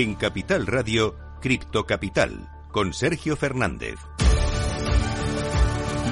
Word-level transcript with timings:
En 0.00 0.14
Capital 0.14 0.66
Radio, 0.66 1.14
Cripto 1.42 1.84
Capital, 1.84 2.48
con 2.72 2.94
Sergio 2.94 3.36
Fernández. 3.36 3.96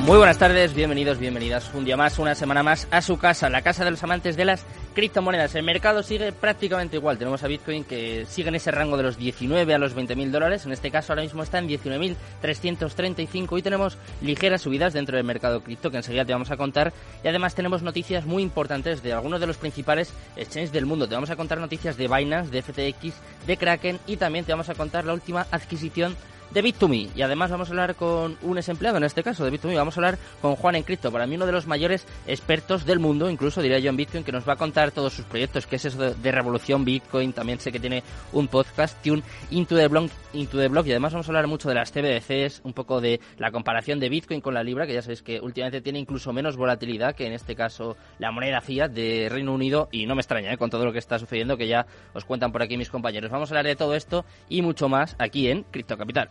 Muy 0.03 0.19
buenas 0.19 0.37
tardes, 0.37 0.75
bienvenidos, 0.75 1.19
bienvenidas 1.19 1.73
un 1.73 1.87
día 1.87 1.97
más, 1.97 2.19
una 2.19 2.35
semana 2.35 2.63
más 2.63 2.87
a 2.91 3.01
su 3.01 3.17
casa, 3.17 3.49
la 3.49 3.63
casa 3.63 3.87
de 3.87 3.93
los 3.93 4.05
amantes 4.05 4.37
de 4.37 4.45
las 4.45 4.67
criptomonedas. 4.95 5.55
El 5.55 5.63
mercado 5.63 6.03
sigue 6.03 6.33
prácticamente 6.33 6.97
igual. 6.97 7.19
Tenemos 7.19 7.43
a 7.43 7.49
Bitcoin 7.49 7.85
que 7.85 8.27
sigue 8.27 8.49
en 8.49 8.55
ese 8.55 8.71
rango 8.71 8.97
de 8.97 9.03
los 9.03 9.17
19 9.17 9.75
a 9.75 9.79
los 9.79 9.97
20.000 9.97 10.31
dólares. 10.31 10.67
En 10.67 10.73
este 10.73 10.91
caso 10.91 11.13
ahora 11.13 11.23
mismo 11.23 11.43
está 11.43 11.59
en 11.59 11.69
19.335 11.69 13.59
y 13.59 13.63
tenemos 13.63 13.99
ligeras 14.21 14.63
subidas 14.63 14.93
dentro 14.93 15.17
del 15.17 15.25
mercado 15.25 15.63
cripto 15.63 15.91
que 15.91 15.99
enseguida 15.99 16.25
te 16.25 16.33
vamos 16.33 16.51
a 16.51 16.57
contar. 16.57 16.93
Y 17.25 17.29
además 17.29 17.55
tenemos 17.55 17.83
noticias 17.83 18.27
muy 18.27 18.43
importantes 18.43 19.03
de 19.03 19.13
algunos 19.13 19.41
de 19.41 19.47
los 19.47 19.57
principales 19.57 20.13
exchanges 20.37 20.73
del 20.73 20.87
mundo. 20.87 21.09
Te 21.09 21.15
vamos 21.15 21.31
a 21.31 21.37
contar 21.37 21.59
noticias 21.59 21.97
de 21.97 22.09
Binance, 22.09 22.51
de 22.51 22.63
FTX, 22.63 23.15
de 23.47 23.57
Kraken 23.57 23.99
y 24.07 24.17
también 24.17 24.45
te 24.45 24.53
vamos 24.53 24.69
a 24.69 24.75
contar 24.75 25.05
la 25.05 25.15
última 25.15 25.47
adquisición 25.51 26.17
de 26.51 26.65
Bit2Me. 26.65 27.11
Y 27.15 27.23
además 27.23 27.51
vamos 27.51 27.69
a 27.69 27.73
hablar 27.73 27.95
con 27.95 28.37
un 28.43 28.57
desempleado, 28.57 28.97
en 28.97 29.05
este 29.05 29.23
caso 29.23 29.45
de 29.45 29.53
Bit2Me. 29.53 29.77
Vamos 29.77 29.97
a 29.97 30.01
hablar 30.01 30.19
con 30.41 30.57
Juan 30.57 30.77
en 30.77 30.83
Cripto, 30.83 31.13
para 31.13 31.27
mí 31.27 31.37
uno 31.37 31.47
de 31.47 31.53
los 31.53 31.67
mayores 31.67 32.07
expertos 32.27 32.85
del 32.85 32.99
mundo, 32.99 33.31
incluso 33.31 33.63
diría 33.63 33.79
yo 33.79 33.91
en 33.91 33.97
Bitcoin, 33.97 34.25
que 34.25 34.33
nos 34.33 34.49
va 34.49 34.55
a 34.55 34.57
contar 34.57 34.91
todos 34.91 35.13
sus 35.13 35.25
proyectos, 35.25 35.67
que 35.67 35.77
es 35.77 35.85
eso 35.85 36.15
de, 36.15 36.33
revolución 36.33 36.85
Bitcoin. 36.85 37.33
También 37.33 37.59
sé 37.61 37.73
que 37.73 37.81
tiene 37.81 38.03
un 38.33 38.49
podcast, 38.49 39.03
Tune 39.03 39.23
Into 39.51 39.77
the 39.77 39.89
Block, 39.89 40.11
Into 40.33 40.59
the. 40.59 40.69
Y 40.69 40.91
además 40.91 41.13
vamos 41.13 41.27
a 41.27 41.31
hablar 41.31 41.47
mucho 41.47 41.69
de 41.69 41.75
las 41.75 41.91
CBDCs, 41.91 42.61
un 42.65 42.73
poco 42.73 43.01
de 43.01 43.21
la 43.39 43.51
comparación 43.51 43.99
de 43.99 44.09
Bitcoin 44.09 44.41
con 44.41 44.55
la 44.55 44.63
Libra, 44.63 44.87
que 44.87 44.95
ya 44.95 45.03
sabéis 45.03 45.23
que 45.23 45.41
últimamente 45.41 45.81
tiene 45.81 45.99
incluso 45.99 46.33
menos 46.33 46.57
volatilidad 46.57 47.15
que 47.15 47.27
en 47.27 47.33
este 47.33 47.57
caso 47.57 47.97
la 48.19 48.31
moneda 48.31 48.61
fiat 48.61 48.91
de 48.91 49.29
Reino 49.31 49.53
Unido. 49.53 49.89
Y 49.91 50.07
no 50.07 50.15
me 50.15 50.21
extraña, 50.21 50.53
¿eh? 50.53 50.59
con 50.59 50.71
todo 50.71 50.85
lo 50.85 50.93
que 50.93 50.99
está 50.99 51.19
sucediendo, 51.19 51.57
que 51.57 51.67
ya 51.67 51.87
os 52.15 52.25
cuentan 52.25 52.53
por 52.53 52.63
aquí 52.63 52.77
mis 52.77 52.91
compañeros. 52.91 53.31
Vamos 53.31 53.51
a 53.51 53.55
hablar 53.55 53.67
de 53.67 53.77
todo 53.77 53.95
esto 53.95 54.25
y 54.49 54.63
mucho 54.63 54.89
más 54.89 55.17
aquí 55.19 55.49
en 55.49 55.65
Cripto 55.65 55.97
Capital. 55.97 56.31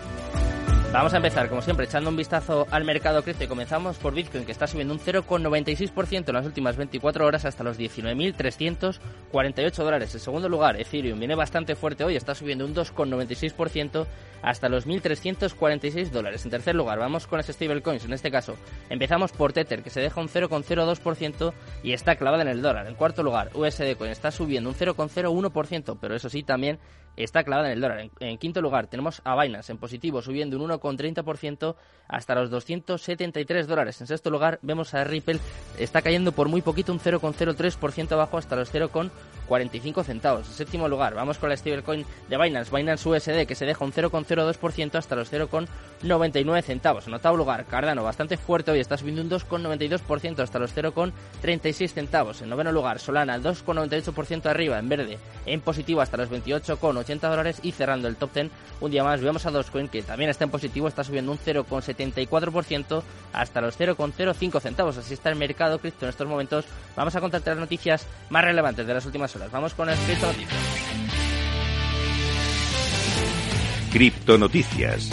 Vamos 0.93 1.13
a 1.13 1.17
empezar, 1.17 1.47
como 1.47 1.61
siempre, 1.61 1.85
echando 1.85 2.09
un 2.09 2.17
vistazo 2.17 2.67
al 2.69 2.83
mercado 2.83 3.23
cripto 3.23 3.47
comenzamos 3.47 3.95
por 3.97 4.13
Bitcoin, 4.13 4.43
que 4.43 4.51
está 4.51 4.67
subiendo 4.67 4.93
un 4.93 4.99
0,96% 4.99 6.27
en 6.27 6.35
las 6.35 6.45
últimas 6.45 6.75
24 6.75 7.25
horas 7.25 7.45
hasta 7.45 7.63
los 7.63 7.79
19.348 7.79 9.71
dólares. 9.77 10.13
En 10.13 10.19
segundo 10.19 10.49
lugar, 10.49 10.77
Ethereum 10.81 11.17
viene 11.17 11.35
bastante 11.35 11.77
fuerte 11.77 12.03
hoy, 12.03 12.17
está 12.17 12.35
subiendo 12.35 12.65
un 12.65 12.75
2,96% 12.75 14.05
hasta 14.41 14.67
los 14.67 14.85
1.346 14.85 16.09
dólares. 16.09 16.43
En 16.43 16.51
tercer 16.51 16.75
lugar, 16.75 16.99
vamos 16.99 17.25
con 17.25 17.37
las 17.37 17.47
stablecoins. 17.47 18.03
En 18.03 18.11
este 18.11 18.29
caso, 18.29 18.57
empezamos 18.89 19.31
por 19.31 19.53
Tether, 19.53 19.83
que 19.83 19.91
se 19.91 20.01
deja 20.01 20.19
un 20.19 20.27
0,02% 20.27 21.53
y 21.83 21.93
está 21.93 22.17
clavada 22.17 22.41
en 22.43 22.49
el 22.49 22.61
dólar. 22.61 22.87
En 22.87 22.95
cuarto 22.95 23.23
lugar, 23.23 23.49
USD 23.53 23.95
Coin 23.97 24.11
está 24.11 24.29
subiendo 24.29 24.69
un 24.69 24.75
0,01%, 24.75 25.97
pero 26.01 26.15
eso 26.15 26.27
sí, 26.29 26.43
también 26.43 26.79
está 27.15 27.43
clavada 27.43 27.69
en 27.69 27.73
el 27.73 27.81
dólar. 27.81 28.09
En, 28.19 28.37
quinto 28.37 28.61
lugar 28.61 28.87
tenemos 28.87 29.21
a 29.23 29.41
Binance 29.41 29.71
en 29.71 29.77
positivo 29.77 30.21
subiendo 30.21 30.57
un 30.57 30.69
1,30% 30.69 31.75
hasta 32.07 32.35
los 32.35 32.49
273 32.49 33.67
dólares. 33.67 34.01
En 34.01 34.07
sexto 34.07 34.29
lugar 34.29 34.59
vemos 34.61 34.93
a 34.93 35.03
Ripple 35.03 35.39
está 35.77 36.01
cayendo 36.01 36.31
por 36.31 36.49
muy 36.49 36.61
poquito 36.61 36.91
un 36.91 36.99
0,03% 36.99 38.11
abajo 38.11 38.37
hasta 38.37 38.55
los 38.55 38.69
0,45 39.51 40.03
centavos. 40.03 40.47
En 40.47 40.53
séptimo 40.53 40.87
lugar 40.87 41.13
vamos 41.13 41.37
con 41.37 41.49
la 41.49 41.57
stablecoin 41.57 42.05
de 42.29 42.37
Binance, 42.37 42.75
Binance 42.75 43.07
USD 43.07 43.45
que 43.45 43.55
se 43.55 43.65
deja 43.65 43.83
un 43.83 43.93
0,02% 43.93 44.95
hasta 44.95 45.15
los 45.15 45.31
0,99 45.31 46.61
centavos. 46.61 47.07
En 47.07 47.13
octavo 47.13 47.37
lugar 47.37 47.65
Cardano 47.65 48.03
bastante 48.03 48.37
fuerte 48.37 48.71
hoy 48.71 48.79
está 48.79 48.97
subiendo 48.97 49.21
un 49.21 49.29
2,92% 49.29 50.39
hasta 50.39 50.59
los 50.59 50.75
0,36 50.75 51.89
centavos. 51.89 52.41
En 52.41 52.49
noveno 52.49 52.71
lugar 52.71 52.99
Solana 52.99 53.37
2,98% 53.39 54.45
arriba 54.45 54.79
en 54.79 54.89
verde 54.89 55.17
en 55.45 55.61
positivo 55.61 56.01
hasta 56.01 56.17
los 56.17 56.29
28,80 56.29 57.01
80 57.01 57.29
dólares 57.29 57.59
y 57.63 57.71
cerrando 57.71 58.07
el 58.07 58.15
top 58.15 58.33
10 58.33 58.51
un 58.79 58.91
día 58.91 59.03
más 59.03 59.21
vemos 59.21 59.45
a 59.45 59.51
Dogecoin 59.51 59.87
que 59.87 60.01
también 60.01 60.29
está 60.29 60.43
en 60.43 60.49
positivo, 60.49 60.87
está 60.87 61.03
subiendo 61.03 61.31
un 61.31 61.37
0,74% 61.37 63.03
hasta 63.33 63.61
los 63.61 63.79
0,05 63.79 64.59
centavos. 64.59 64.97
Así 64.97 65.13
está 65.13 65.29
el 65.29 65.35
mercado 65.35 65.79
cripto 65.79 66.05
en 66.05 66.09
estos 66.09 66.27
momentos. 66.27 66.65
Vamos 66.95 67.15
a 67.15 67.21
contarte 67.21 67.49
las 67.51 67.59
noticias 67.59 68.05
más 68.29 68.43
relevantes 68.43 68.85
de 68.85 68.93
las 68.93 69.05
últimas 69.05 69.35
horas. 69.35 69.40
Vamos 69.51 69.73
con 69.73 69.87
las 69.87 69.99
cripto 69.99 70.27
noticias. 70.27 70.59
Cripto 73.91 74.37
noticias. 74.37 75.09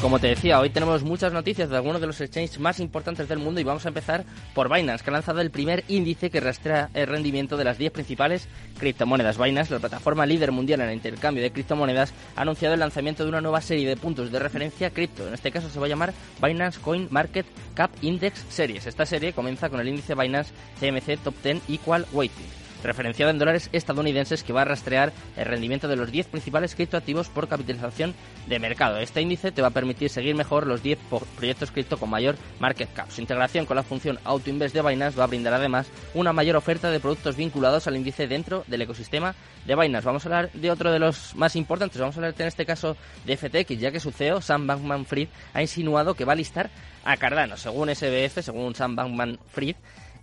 Como 0.00 0.18
te 0.18 0.26
decía, 0.26 0.60
hoy 0.60 0.68
tenemos 0.68 1.02
muchas 1.04 1.32
noticias 1.32 1.70
de 1.70 1.76
algunos 1.76 2.02
de 2.02 2.06
los 2.06 2.20
exchanges 2.20 2.60
más 2.60 2.80
importantes 2.80 3.28
del 3.28 3.38
mundo 3.38 3.60
y 3.60 3.64
vamos 3.64 3.86
a 3.86 3.88
empezar 3.88 4.24
por 4.54 4.70
Binance, 4.70 5.02
que 5.02 5.08
ha 5.08 5.12
lanzado 5.14 5.40
el 5.40 5.50
primer 5.50 5.84
índice 5.88 6.28
que 6.28 6.38
rastrea 6.38 6.90
el 6.92 7.06
rendimiento 7.06 7.56
de 7.56 7.64
las 7.64 7.78
10 7.78 7.92
principales 7.92 8.46
criptomonedas. 8.78 9.38
Binance, 9.38 9.72
la 9.72 9.80
plataforma 9.80 10.26
líder 10.26 10.52
mundial 10.52 10.82
en 10.82 10.90
el 10.90 10.96
intercambio 10.96 11.42
de 11.42 11.50
criptomonedas, 11.50 12.12
ha 12.36 12.42
anunciado 12.42 12.74
el 12.74 12.80
lanzamiento 12.80 13.22
de 13.22 13.30
una 13.30 13.40
nueva 13.40 13.62
serie 13.62 13.88
de 13.88 13.96
puntos 13.96 14.30
de 14.30 14.38
referencia 14.38 14.90
cripto. 14.90 15.26
En 15.26 15.32
este 15.32 15.50
caso 15.50 15.70
se 15.70 15.80
va 15.80 15.86
a 15.86 15.88
llamar 15.88 16.12
Binance 16.42 16.78
Coin 16.78 17.08
Market 17.10 17.46
Cap 17.74 17.90
Index 18.02 18.44
Series. 18.50 18.86
Esta 18.86 19.06
serie 19.06 19.32
comienza 19.32 19.70
con 19.70 19.80
el 19.80 19.88
índice 19.88 20.14
Binance 20.14 20.52
CMC 20.78 21.18
Top 21.24 21.34
10 21.42 21.62
Equal 21.70 22.06
Weighting 22.12 22.65
referenciado 22.86 23.30
en 23.30 23.38
dólares 23.38 23.68
estadounidenses 23.72 24.42
que 24.42 24.52
va 24.52 24.62
a 24.62 24.64
rastrear 24.64 25.12
el 25.36 25.44
rendimiento 25.44 25.88
de 25.88 25.96
los 25.96 26.10
10 26.10 26.28
principales 26.28 26.74
criptoactivos 26.74 27.28
por 27.28 27.48
capitalización 27.48 28.14
de 28.46 28.58
mercado. 28.58 28.98
Este 28.98 29.20
índice 29.20 29.52
te 29.52 29.62
va 29.62 29.68
a 29.68 29.72
permitir 29.72 30.08
seguir 30.08 30.34
mejor 30.34 30.66
los 30.66 30.82
10 30.82 30.98
proyectos 31.36 31.70
cripto 31.70 31.98
con 31.98 32.10
mayor 32.10 32.36
market 32.58 32.92
cap. 32.92 33.10
Su 33.10 33.20
integración 33.20 33.66
con 33.66 33.76
la 33.76 33.82
función 33.82 34.18
AutoInvest 34.24 34.74
de 34.74 34.82
Binance 34.82 35.18
va 35.18 35.24
a 35.24 35.28
brindar 35.28 35.54
además 35.54 35.88
una 36.14 36.32
mayor 36.32 36.56
oferta 36.56 36.90
de 36.90 37.00
productos 37.00 37.36
vinculados 37.36 37.86
al 37.86 37.96
índice 37.96 38.26
dentro 38.26 38.64
del 38.66 38.82
ecosistema 38.82 39.34
de 39.66 39.74
Binance. 39.74 40.06
Vamos 40.06 40.24
a 40.24 40.28
hablar 40.28 40.52
de 40.52 40.70
otro 40.70 40.92
de 40.92 40.98
los 40.98 41.34
más 41.34 41.56
importantes. 41.56 42.00
Vamos 42.00 42.16
a 42.16 42.18
hablar 42.18 42.34
en 42.38 42.46
este 42.46 42.66
caso 42.66 42.96
de 43.24 43.36
FTX, 43.36 43.78
ya 43.78 43.90
que 43.90 44.00
su 44.00 44.12
CEO, 44.12 44.40
Sam 44.40 44.66
Bankman-Fried, 44.66 45.28
ha 45.54 45.62
insinuado 45.62 46.14
que 46.14 46.24
va 46.24 46.32
a 46.32 46.36
listar 46.36 46.70
a 47.04 47.16
Cardano. 47.16 47.56
Según 47.56 47.94
SBF, 47.94 48.42
según 48.42 48.74
Sam 48.74 48.96
Bankman-Fried, 48.96 49.76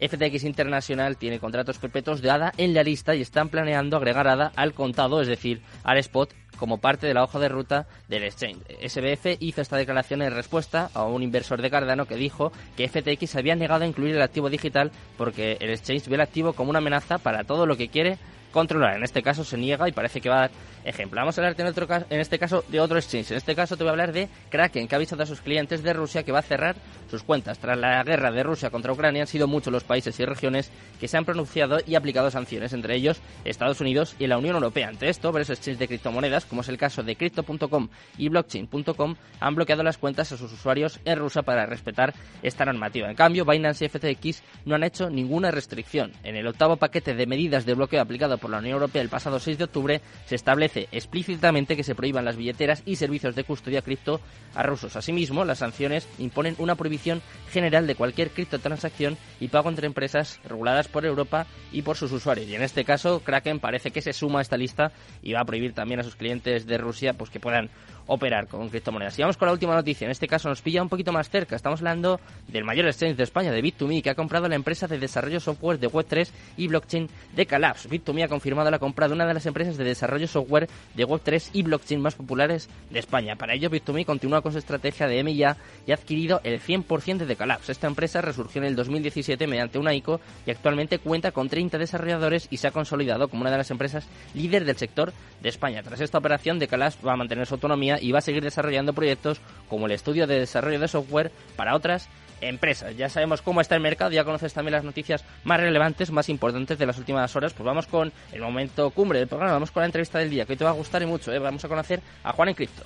FTX 0.08 0.44
Internacional 0.44 1.18
tiene 1.18 1.40
contratos 1.40 1.78
perpetuos 1.78 2.22
de 2.22 2.30
ADA 2.30 2.53
en 2.58 2.74
la 2.74 2.84
lista 2.84 3.16
y 3.16 3.22
están 3.22 3.50
planeando 3.50 3.97
agregar 3.97 4.28
ADA 4.28 4.52
al 4.56 4.74
contado, 4.74 5.22
es 5.22 5.28
decir, 5.28 5.62
al 5.84 5.97
spot 5.97 6.34
como 6.58 6.78
parte 6.78 7.08
de 7.08 7.14
la 7.14 7.24
hoja 7.24 7.40
de 7.40 7.50
ruta 7.50 7.88
del 8.08 8.24
exchange. 8.24 8.63
SBF 8.88 9.38
hizo 9.40 9.62
esta 9.62 9.78
declaración 9.78 10.22
en 10.22 10.34
respuesta 10.34 10.90
a 10.94 11.03
un 11.06 11.24
inversor 11.24 11.62
de 11.62 11.69
Cardano 11.69 12.06
que 12.06 12.16
dijo 12.16 12.52
que 12.78 12.88
FTX 12.88 13.36
había 13.36 13.56
negado 13.56 13.84
a 13.84 13.88
incluir 13.88 14.16
el 14.16 14.22
activo 14.22 14.50
digital 14.50 14.92
porque 15.18 15.58
el 15.59 15.72
exchange 15.72 16.08
ve 16.08 16.16
el 16.16 16.22
activo 16.22 16.53
como 16.53 16.69
una 16.69 16.80
amenaza 16.80 17.18
para 17.18 17.44
todo 17.44 17.66
lo 17.66 17.75
que 17.75 17.90
quiere 17.90 18.18
controlar. 18.53 18.96
En 18.96 19.03
este 19.03 19.22
caso 19.22 19.44
se 19.44 19.58
niega 19.58 19.90
y 19.90 19.91
parece 19.91 20.22
que 20.22 20.30
va 20.30 20.36
a 20.36 20.40
dar 20.41 20.52
ejemplo. 20.86 21.19
Vamos 21.19 21.38
a 21.38 21.41
hablar 21.41 21.59
en, 21.59 21.68
otro 21.68 21.88
caso, 21.88 22.06
en 22.09 22.19
este 22.19 22.40
caso 22.40 22.64
de 22.69 22.80
otro 22.80 22.97
exchange. 22.97 23.31
En 23.31 23.38
este 23.38 23.56
caso 23.56 23.75
te 23.75 23.84
voy 23.84 23.90
a 23.90 23.91
hablar 23.91 24.14
de 24.14 24.30
Kraken, 24.50 24.88
que 24.88 24.96
ha 24.96 24.97
avisado 24.97 25.24
a 25.24 25.25
sus 25.25 25.41
clientes 25.41 25.84
de 25.84 25.94
Rusia 25.94 26.24
que 26.24 26.31
va 26.31 26.40
a 26.40 26.44
cerrar 26.44 26.75
sus 27.09 27.24
cuentas. 27.24 27.59
Tras 27.59 27.78
la 27.78 28.03
guerra 28.03 28.31
de 28.31 28.44
Rusia 28.44 28.69
contra 28.69 28.94
Ucrania 28.94 29.24
han 29.24 29.28
sido 29.28 29.47
muchos 29.47 29.74
los 29.74 29.84
países 29.84 30.19
y 30.19 30.25
regiones 30.25 30.72
que 31.00 31.07
se 31.07 31.18
han 31.18 31.25
pronunciado 31.25 31.80
y 31.86 31.95
aplicado 31.95 32.31
sanciones, 32.31 32.74
entre 32.74 32.95
ellos 32.95 33.22
Estados 33.44 33.81
Unidos 33.81 34.16
y 34.19 34.28
la 34.28 34.38
Unión 34.38 34.56
Europea. 34.56 34.88
Ante 34.88 35.10
esto, 35.10 35.31
varios 35.31 35.50
exchanges 35.50 35.80
de 35.80 35.88
criptomonedas, 35.88 36.45
como 36.45 36.62
es 36.62 36.69
el 36.69 36.78
caso 36.78 37.04
de 37.04 37.16
Crypto.com 37.16 37.89
y 38.18 38.30
Blockchain.com, 38.30 39.16
han 39.39 39.56
bloqueado 39.56 39.83
las 39.83 39.98
cuentas 39.98 40.31
a 40.31 40.38
sus 40.38 40.51
usuarios 40.51 41.00
en 41.06 41.18
Rusia 41.18 41.42
para 41.42 41.66
respetar 41.66 42.13
esta 42.42 42.66
normativa. 42.66 43.10
En 43.10 43.16
cambio, 43.16 43.45
Binance 43.45 43.86
y 43.86 43.89
FTX 43.89 44.44
no 44.66 44.75
han 44.75 44.83
hecho 44.83 45.10
ninguna 45.10 45.51
restricción. 45.51 46.12
En 46.24 46.36
el 46.36 46.48
octavo 46.48 46.78
paquete 46.78 47.16
de 47.16 47.25
medidas 47.25 47.66
de 47.66 47.74
bloqueo 47.74 48.01
aplicado 48.01 48.38
por 48.44 48.51
la 48.51 48.57
Unión 48.57 48.74
Europea 48.74 49.01
el 49.01 49.07
pasado 49.07 49.40
6 49.40 49.57
de 49.57 49.63
octubre, 49.63 50.01
se 50.25 50.36
establece 50.36 50.90
explícitamente 50.92 51.78
que 51.78 51.84
se 51.86 51.95
prohíban 51.95 52.25
las 52.25 52.36
billeteras 52.36 52.84
y 52.86 52.98
servicios 52.98 53.36
de 53.36 53.45
custodia 53.45 53.81
cripto 53.81 54.19
a 54.54 54.63
rusos. 54.63 54.98
Asimismo, 54.98 55.45
las 55.45 55.60
sanciones 55.60 56.10
imponen 56.19 56.56
una 56.57 56.75
prohibición 56.75 57.22
general 57.50 57.88
de 57.88 57.95
cualquier 57.95 58.31
criptotransacción 58.31 59.18
y 59.40 59.48
pago 59.48 59.69
entre 59.69 59.88
empresas 59.88 60.42
reguladas 60.44 60.90
por 60.90 61.06
Europa 61.06 61.48
y 61.72 61.84
por 61.84 61.95
sus 61.95 62.12
usuarios. 62.12 62.50
Y 62.50 62.56
en 62.56 62.63
este 62.63 62.84
caso, 62.84 63.22
Kraken 63.22 63.62
parece 63.62 63.92
que 63.92 64.01
se 64.01 64.12
suma 64.12 64.40
a 64.40 64.42
esta 64.42 64.57
lista 64.57 64.92
y 65.22 65.31
va 65.31 65.40
a 65.40 65.45
prohibir 65.45 65.72
también 65.72 66.01
a 66.01 66.04
sus 66.04 66.18
clientes 66.18 66.66
de 66.66 66.78
Rusia 66.78 67.13
pues 67.13 67.30
que 67.30 67.40
puedan 67.40 67.69
operar 68.08 68.48
con 68.48 68.70
criptomonedas. 68.70 69.18
Y 69.18 69.22
vamos 69.22 69.38
con 69.38 69.48
la 69.48 69.54
última 69.54 69.76
noticia. 69.76 70.06
En 70.06 70.12
este 70.12 70.28
caso 70.28 70.50
nos 70.50 70.62
pilla 70.62 70.82
un 70.82 70.90
poquito 70.90 71.12
más 71.12 71.30
cerca. 71.30 71.56
Estamos 71.56 71.80
hablando 71.80 72.20
del 72.48 72.64
mayor 72.64 72.86
exchange 72.86 73.16
de 73.16 73.24
España, 73.24 73.52
de 73.52 73.64
Bit2Me, 73.64 74.02
que 74.02 74.10
ha 74.10 74.16
comprado 74.16 74.48
la 74.48 74.56
empresa 74.56 74.88
de 74.88 75.00
desarrollo 75.00 75.40
software 75.40 75.80
de 75.80 75.90
Web3 75.90 76.30
y 76.58 76.68
blockchain 76.68 77.10
de 77.36 77.46
Calabs. 77.46 77.90
Bit2Me 77.90 78.24
ha 78.24 78.28
confirmado 78.28 78.70
la 78.70 78.80
compra 78.80 79.08
de 79.08 79.14
una 79.14 79.26
de 79.26 79.34
las 79.34 79.46
empresas 79.46 79.78
de 79.78 79.84
desarrollo 79.84 80.28
software 80.28 80.70
de 80.94 81.08
Web3 81.08 81.50
y 81.54 81.64
blockchain 81.64 82.02
más 82.02 82.16
populares 82.16 82.70
de 82.90 83.00
España. 83.00 83.36
Para 83.36 83.54
ello, 83.54 83.70
Bit2Me 83.70 84.06
continúa 84.06 84.42
con 84.42 84.52
su 84.52 84.58
estrategia 84.58 85.08
de 85.08 85.24
MIA 85.24 85.58
y 85.86 85.92
ha 85.92 85.96
adquirido 85.96 86.42
el 86.44 86.62
100% 86.62 87.26
de 87.26 87.36
Calabs. 87.36 87.70
Esta 87.70 87.88
empresa 87.88 88.22
resurgió 88.22 88.62
en 88.62 88.68
el 88.68 88.76
2017 88.76 89.48
mediante 89.48 89.80
una 89.80 89.94
ICO 89.94 90.20
y 90.46 90.52
actualmente 90.52 91.00
cuenta 91.00 91.32
con 91.32 91.50
30 91.50 91.78
desarrolladores 91.78 92.48
y 92.50 92.58
se 92.58 92.68
ha 92.68 92.72
consolidado 92.72 93.28
como 93.28 93.42
una 93.42 93.52
de 93.52 93.58
las 93.58 93.72
empresas 93.72 94.08
líder 94.34 94.66
del 94.66 94.78
sector 94.78 95.14
de 95.42 95.50
España. 95.50 95.84
Tras 95.84 96.02
esta 96.02 96.18
operación, 96.18 96.54
de 96.60 96.68
Calabs 96.68 96.98
va 97.06 97.14
a 97.14 97.18
mantener 97.18 97.46
su 97.46 97.56
autonomía 97.56 97.93
y 98.01 98.12
va 98.12 98.19
a 98.19 98.22
seguir 98.22 98.44
desarrollando 98.44 98.94
proyectos 98.94 99.42
como 99.68 99.86
el 99.86 99.92
estudio 99.92 100.28
de 100.28 100.40
desarrollo 100.40 100.80
de 100.80 100.88
software 100.88 101.31
para 101.56 101.75
otras 101.75 102.10
empresas. 102.42 102.95
Ya 102.98 103.10
sabemos 103.10 103.42
cómo 103.42 103.62
está 103.62 103.75
el 103.75 103.81
mercado, 103.81 104.12
ya 104.12 104.24
conoces 104.24 104.54
también 104.54 104.74
las 104.74 104.84
noticias 104.84 105.24
más 105.44 105.60
relevantes, 105.60 106.12
más 106.12 106.30
importantes 106.30 106.78
de 106.78 106.86
las 106.86 106.98
últimas 106.98 107.36
horas. 107.36 107.54
Pues 107.54 107.66
vamos 107.66 107.88
con 107.88 108.12
el 108.31 108.42
momento 108.42 108.90
cumbre 108.92 109.19
del 109.19 109.28
programa, 109.28 109.54
vamos 109.54 109.72
con 109.72 109.81
la 109.81 109.86
entrevista 109.86 110.19
del 110.19 110.30
día, 110.30 110.45
que 110.45 110.54
hoy 110.54 110.57
te 110.57 110.66
va 110.66 110.72
a 110.72 110.74
gustar 110.74 111.01
y 111.01 111.06
mucho. 111.06 111.31
¿eh? 111.31 111.40
Vamos 111.40 111.63
a 111.63 111.68
conocer 111.68 112.01
a 112.24 112.34
Juan 112.34 112.50
en 112.50 112.56
Cripto. 112.56 112.84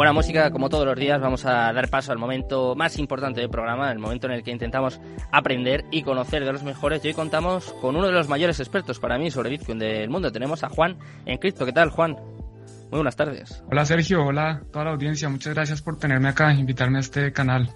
Buena 0.00 0.14
música, 0.14 0.50
como 0.50 0.70
todos 0.70 0.86
los 0.86 0.96
días, 0.96 1.20
vamos 1.20 1.44
a 1.44 1.74
dar 1.74 1.90
paso 1.90 2.10
al 2.10 2.16
momento 2.16 2.74
más 2.74 2.98
importante 2.98 3.42
del 3.42 3.50
programa, 3.50 3.92
el 3.92 3.98
momento 3.98 4.28
en 4.28 4.32
el 4.32 4.42
que 4.42 4.50
intentamos 4.50 4.98
aprender 5.30 5.84
y 5.90 6.02
conocer 6.04 6.42
de 6.42 6.50
los 6.54 6.62
mejores. 6.62 7.04
Y 7.04 7.08
hoy 7.08 7.12
contamos 7.12 7.74
con 7.82 7.96
uno 7.96 8.06
de 8.06 8.12
los 8.14 8.26
mayores 8.26 8.60
expertos 8.60 8.98
para 8.98 9.18
mí 9.18 9.30
sobre 9.30 9.50
Bitcoin 9.50 9.78
del 9.78 10.08
mundo. 10.08 10.32
Tenemos 10.32 10.64
a 10.64 10.70
Juan 10.70 10.96
en 11.26 11.36
Cripto. 11.36 11.66
¿Qué 11.66 11.74
tal, 11.74 11.90
Juan? 11.90 12.12
Muy 12.12 12.96
buenas 12.96 13.14
tardes. 13.14 13.62
Hola, 13.70 13.84
Sergio. 13.84 14.24
Hola, 14.24 14.62
toda 14.72 14.86
la 14.86 14.92
audiencia. 14.92 15.28
Muchas 15.28 15.52
gracias 15.52 15.82
por 15.82 15.98
tenerme 15.98 16.30
acá, 16.30 16.54
invitarme 16.54 16.96
a 16.96 17.00
este 17.00 17.30
canal. 17.34 17.68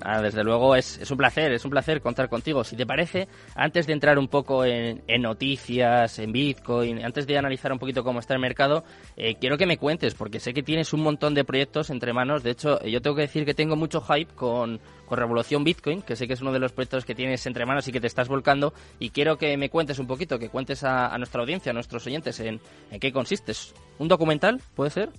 Ah, 0.00 0.20
desde 0.20 0.44
luego 0.44 0.74
es, 0.74 0.98
es, 0.98 1.10
un 1.10 1.16
placer, 1.16 1.52
es 1.52 1.64
un 1.64 1.70
placer 1.70 2.00
contar 2.00 2.28
contigo. 2.28 2.64
Si 2.64 2.76
te 2.76 2.86
parece, 2.86 3.28
antes 3.54 3.86
de 3.86 3.92
entrar 3.92 4.18
un 4.18 4.28
poco 4.28 4.64
en, 4.64 5.02
noticias, 5.20 6.18
en 6.18 6.32
Bitcoin, 6.32 7.04
antes 7.04 7.26
de 7.26 7.38
analizar 7.38 7.72
un 7.72 7.78
poquito 7.78 8.02
cómo 8.04 8.20
está 8.20 8.34
el 8.34 8.40
mercado, 8.40 8.84
eh, 9.16 9.36
quiero 9.36 9.56
que 9.56 9.66
me 9.66 9.78
cuentes, 9.78 10.14
porque 10.14 10.40
sé 10.40 10.52
que 10.52 10.62
tienes 10.62 10.92
un 10.92 11.02
montón 11.02 11.34
de 11.34 11.44
proyectos 11.44 11.90
entre 11.90 12.12
manos. 12.12 12.42
De 12.42 12.50
hecho, 12.50 12.80
yo 12.84 13.00
tengo 13.00 13.16
que 13.16 13.22
decir 13.22 13.44
que 13.44 13.54
tengo 13.54 13.76
mucho 13.76 14.00
hype 14.00 14.34
con, 14.34 14.80
Revolución 15.10 15.62
Bitcoin, 15.62 16.02
que 16.02 16.16
sé 16.16 16.26
que 16.26 16.32
es 16.32 16.40
uno 16.40 16.52
de 16.52 16.58
los 16.58 16.72
proyectos 16.72 17.04
que 17.04 17.14
tienes 17.14 17.46
entre 17.46 17.64
manos 17.64 17.86
y 17.86 17.92
que 17.92 18.00
te 18.00 18.08
estás 18.08 18.26
volcando. 18.26 18.74
Y 18.98 19.10
quiero 19.10 19.38
que 19.38 19.56
me 19.56 19.70
cuentes 19.70 20.00
un 20.00 20.08
poquito, 20.08 20.40
que 20.40 20.48
cuentes 20.48 20.82
a, 20.82 21.16
nuestra 21.18 21.40
audiencia, 21.40 21.70
a 21.70 21.72
nuestros 21.72 22.04
oyentes, 22.08 22.40
en, 22.40 22.60
en 22.90 22.98
qué 22.98 23.12
consiste. 23.12 23.52
¿Un 24.00 24.08
documental? 24.08 24.60
¿Puede 24.74 24.90
ser? 24.90 25.10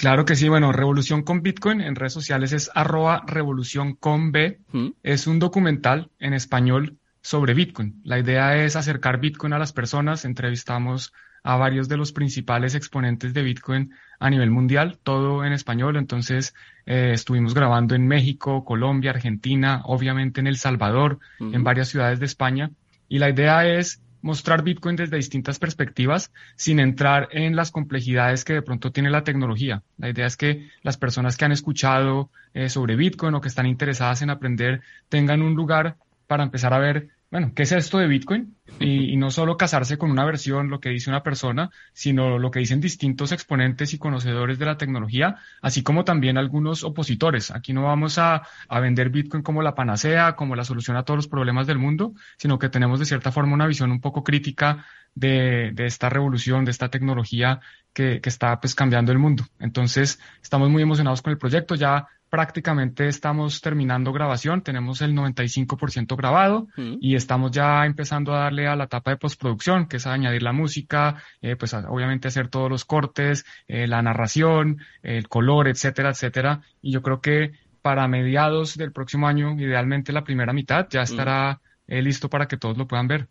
Claro 0.00 0.24
que 0.24 0.34
sí, 0.34 0.48
bueno, 0.48 0.72
Revolución 0.72 1.24
con 1.24 1.42
Bitcoin 1.42 1.82
en 1.82 1.94
redes 1.94 2.14
sociales 2.14 2.54
es 2.54 2.70
arroba 2.74 3.22
revolución 3.26 3.96
con 3.96 4.32
B. 4.32 4.58
Mm. 4.72 4.92
Es 5.02 5.26
un 5.26 5.38
documental 5.38 6.10
en 6.18 6.32
español 6.32 6.96
sobre 7.20 7.52
Bitcoin. 7.52 8.00
La 8.02 8.18
idea 8.18 8.64
es 8.64 8.76
acercar 8.76 9.20
Bitcoin 9.20 9.52
a 9.52 9.58
las 9.58 9.74
personas. 9.74 10.24
Entrevistamos 10.24 11.12
a 11.42 11.56
varios 11.56 11.86
de 11.86 11.98
los 11.98 12.12
principales 12.12 12.74
exponentes 12.74 13.34
de 13.34 13.42
Bitcoin 13.42 13.92
a 14.18 14.30
nivel 14.30 14.50
mundial, 14.50 14.98
todo 15.02 15.44
en 15.44 15.52
español. 15.52 15.98
Entonces, 15.98 16.54
eh, 16.86 17.10
estuvimos 17.12 17.52
grabando 17.52 17.94
en 17.94 18.06
México, 18.06 18.64
Colombia, 18.64 19.10
Argentina, 19.10 19.82
obviamente 19.84 20.40
en 20.40 20.46
El 20.46 20.56
Salvador, 20.56 21.18
en 21.40 21.62
varias 21.62 21.88
ciudades 21.88 22.18
de 22.20 22.24
España. 22.24 22.70
Y 23.06 23.18
la 23.18 23.28
idea 23.28 23.68
es 23.68 24.00
mostrar 24.22 24.62
Bitcoin 24.62 24.96
desde 24.96 25.16
distintas 25.16 25.58
perspectivas 25.58 26.32
sin 26.56 26.80
entrar 26.80 27.28
en 27.32 27.56
las 27.56 27.70
complejidades 27.70 28.44
que 28.44 28.54
de 28.54 28.62
pronto 28.62 28.92
tiene 28.92 29.10
la 29.10 29.24
tecnología. 29.24 29.82
La 29.98 30.10
idea 30.10 30.26
es 30.26 30.36
que 30.36 30.68
las 30.82 30.96
personas 30.96 31.36
que 31.36 31.44
han 31.44 31.52
escuchado 31.52 32.30
eh, 32.54 32.68
sobre 32.68 32.96
Bitcoin 32.96 33.34
o 33.34 33.40
que 33.40 33.48
están 33.48 33.66
interesadas 33.66 34.22
en 34.22 34.30
aprender 34.30 34.82
tengan 35.08 35.42
un 35.42 35.54
lugar 35.54 35.96
para 36.26 36.44
empezar 36.44 36.72
a 36.74 36.78
ver 36.78 37.08
bueno, 37.30 37.52
¿qué 37.54 37.62
es 37.62 37.70
esto 37.70 37.98
de 37.98 38.08
Bitcoin? 38.08 38.56
Y, 38.80 39.16
no 39.16 39.30
solo 39.30 39.56
casarse 39.56 39.98
con 39.98 40.10
una 40.10 40.24
versión, 40.24 40.68
lo 40.68 40.80
que 40.80 40.88
dice 40.88 41.10
una 41.10 41.22
persona, 41.22 41.70
sino 41.92 42.38
lo 42.38 42.50
que 42.50 42.58
dicen 42.58 42.80
distintos 42.80 43.30
exponentes 43.30 43.94
y 43.94 43.98
conocedores 43.98 44.58
de 44.58 44.66
la 44.66 44.76
tecnología, 44.76 45.36
así 45.62 45.82
como 45.82 46.04
también 46.04 46.38
algunos 46.38 46.82
opositores. 46.82 47.52
Aquí 47.52 47.72
no 47.72 47.84
vamos 47.84 48.18
a, 48.18 48.42
vender 48.80 49.10
Bitcoin 49.10 49.44
como 49.44 49.62
la 49.62 49.74
panacea, 49.74 50.34
como 50.34 50.56
la 50.56 50.64
solución 50.64 50.96
a 50.96 51.04
todos 51.04 51.18
los 51.18 51.28
problemas 51.28 51.66
del 51.68 51.78
mundo, 51.78 52.14
sino 52.36 52.58
que 52.58 52.68
tenemos 52.68 52.98
de 52.98 53.06
cierta 53.06 53.30
forma 53.30 53.54
una 53.54 53.66
visión 53.66 53.92
un 53.92 54.00
poco 54.00 54.24
crítica 54.24 54.84
de, 55.14 55.72
esta 55.76 56.08
revolución, 56.08 56.64
de 56.64 56.72
esta 56.72 56.88
tecnología 56.88 57.60
que, 57.92 58.20
que 58.20 58.28
está 58.28 58.58
pues 58.60 58.74
cambiando 58.74 59.12
el 59.12 59.18
mundo. 59.18 59.44
Entonces, 59.60 60.18
estamos 60.42 60.68
muy 60.70 60.82
emocionados 60.82 61.22
con 61.22 61.32
el 61.32 61.38
proyecto. 61.38 61.74
Ya 61.76 62.08
prácticamente 62.30 63.08
estamos 63.08 63.60
terminando 63.60 64.12
grabación, 64.12 64.62
tenemos 64.62 65.02
el 65.02 65.14
95% 65.14 66.16
grabado 66.16 66.68
mm. 66.76 66.94
y 67.00 67.16
estamos 67.16 67.50
ya 67.50 67.84
empezando 67.84 68.32
a 68.32 68.44
darle 68.44 68.68
a 68.68 68.76
la 68.76 68.84
etapa 68.84 69.10
de 69.10 69.16
postproducción, 69.16 69.86
que 69.86 69.96
es 69.96 70.06
añadir 70.06 70.42
la 70.42 70.52
música, 70.52 71.22
eh, 71.42 71.56
pues 71.56 71.74
obviamente 71.74 72.28
hacer 72.28 72.48
todos 72.48 72.70
los 72.70 72.84
cortes, 72.84 73.44
eh, 73.66 73.88
la 73.88 74.00
narración, 74.00 74.78
el 75.02 75.28
color, 75.28 75.66
etcétera, 75.66 76.10
etcétera. 76.10 76.62
Y 76.80 76.92
yo 76.92 77.02
creo 77.02 77.20
que 77.20 77.52
para 77.82 78.06
mediados 78.06 78.76
del 78.76 78.92
próximo 78.92 79.26
año, 79.26 79.58
idealmente 79.58 80.12
la 80.12 80.22
primera 80.22 80.52
mitad, 80.52 80.86
ya 80.88 81.00
mm. 81.00 81.04
estará 81.04 81.60
eh, 81.88 82.00
listo 82.00 82.30
para 82.30 82.46
que 82.46 82.56
todos 82.56 82.78
lo 82.78 82.86
puedan 82.86 83.08
ver. 83.08 83.28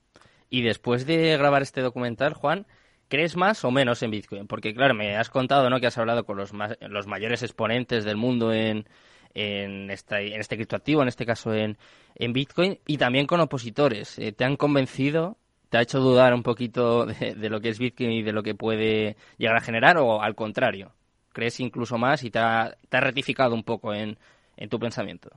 Y 0.50 0.64
después 0.64 1.06
de 1.06 1.38
grabar 1.38 1.62
este 1.62 1.82
documental, 1.82 2.34
Juan, 2.34 2.66
¿Crees 3.10 3.36
más 3.36 3.66
o 3.66 3.72
menos 3.72 4.04
en 4.04 4.12
Bitcoin? 4.12 4.48
Porque, 4.48 4.74
claro, 4.74 4.94
me 4.94 5.18
has 5.18 5.30
contado 5.30 5.70
¿no? 5.70 5.80
que 5.80 5.88
has 5.88 5.98
hablado 5.98 6.26
con 6.26 6.38
los, 6.38 6.52
los 6.88 7.08
mayores 7.08 7.42
exponentes 7.42 8.06
del 8.06 8.18
mundo 8.18 8.54
en, 8.54 8.86
en, 9.34 9.90
esta, 9.90 10.22
en 10.22 10.40
este 10.40 10.56
criptoactivo, 10.56 11.02
en 11.02 11.08
este 11.08 11.26
caso 11.26 11.54
en, 11.54 11.78
en 12.16 12.34
Bitcoin, 12.34 12.78
y 12.86 12.98
también 12.98 13.26
con 13.26 13.40
opositores. 13.40 14.20
Eh, 14.20 14.32
¿Te 14.32 14.46
han 14.46 14.58
convencido? 14.58 15.38
¿Te 15.70 15.80
ha 15.80 15.82
hecho 15.82 16.00
dudar 16.00 16.36
un 16.36 16.44
poquito 16.44 17.08
de, 17.08 17.50
lo 17.50 17.60
que 17.62 17.70
es 17.70 17.80
Bitcoin 17.80 18.12
y 18.12 18.22
de 18.22 18.32
lo 18.32 18.44
que 18.44 18.54
puede 18.54 19.18
llegar 19.38 19.58
a 19.58 19.62
generar? 19.62 19.98
¿O 19.98 20.22
al 20.22 20.36
contrario? 20.36 20.94
¿Crees 21.34 21.60
incluso 21.60 21.98
más 21.98 22.24
y 22.24 22.30
te 22.30 22.40
ha, 22.40 22.78
te 22.90 22.98
ha 22.98 23.02
rectificado 23.02 23.56
un 23.56 23.64
poco 23.64 23.92
en, 23.92 24.20
en 24.56 24.70
tu 24.70 24.80
pensamiento? 24.80 25.32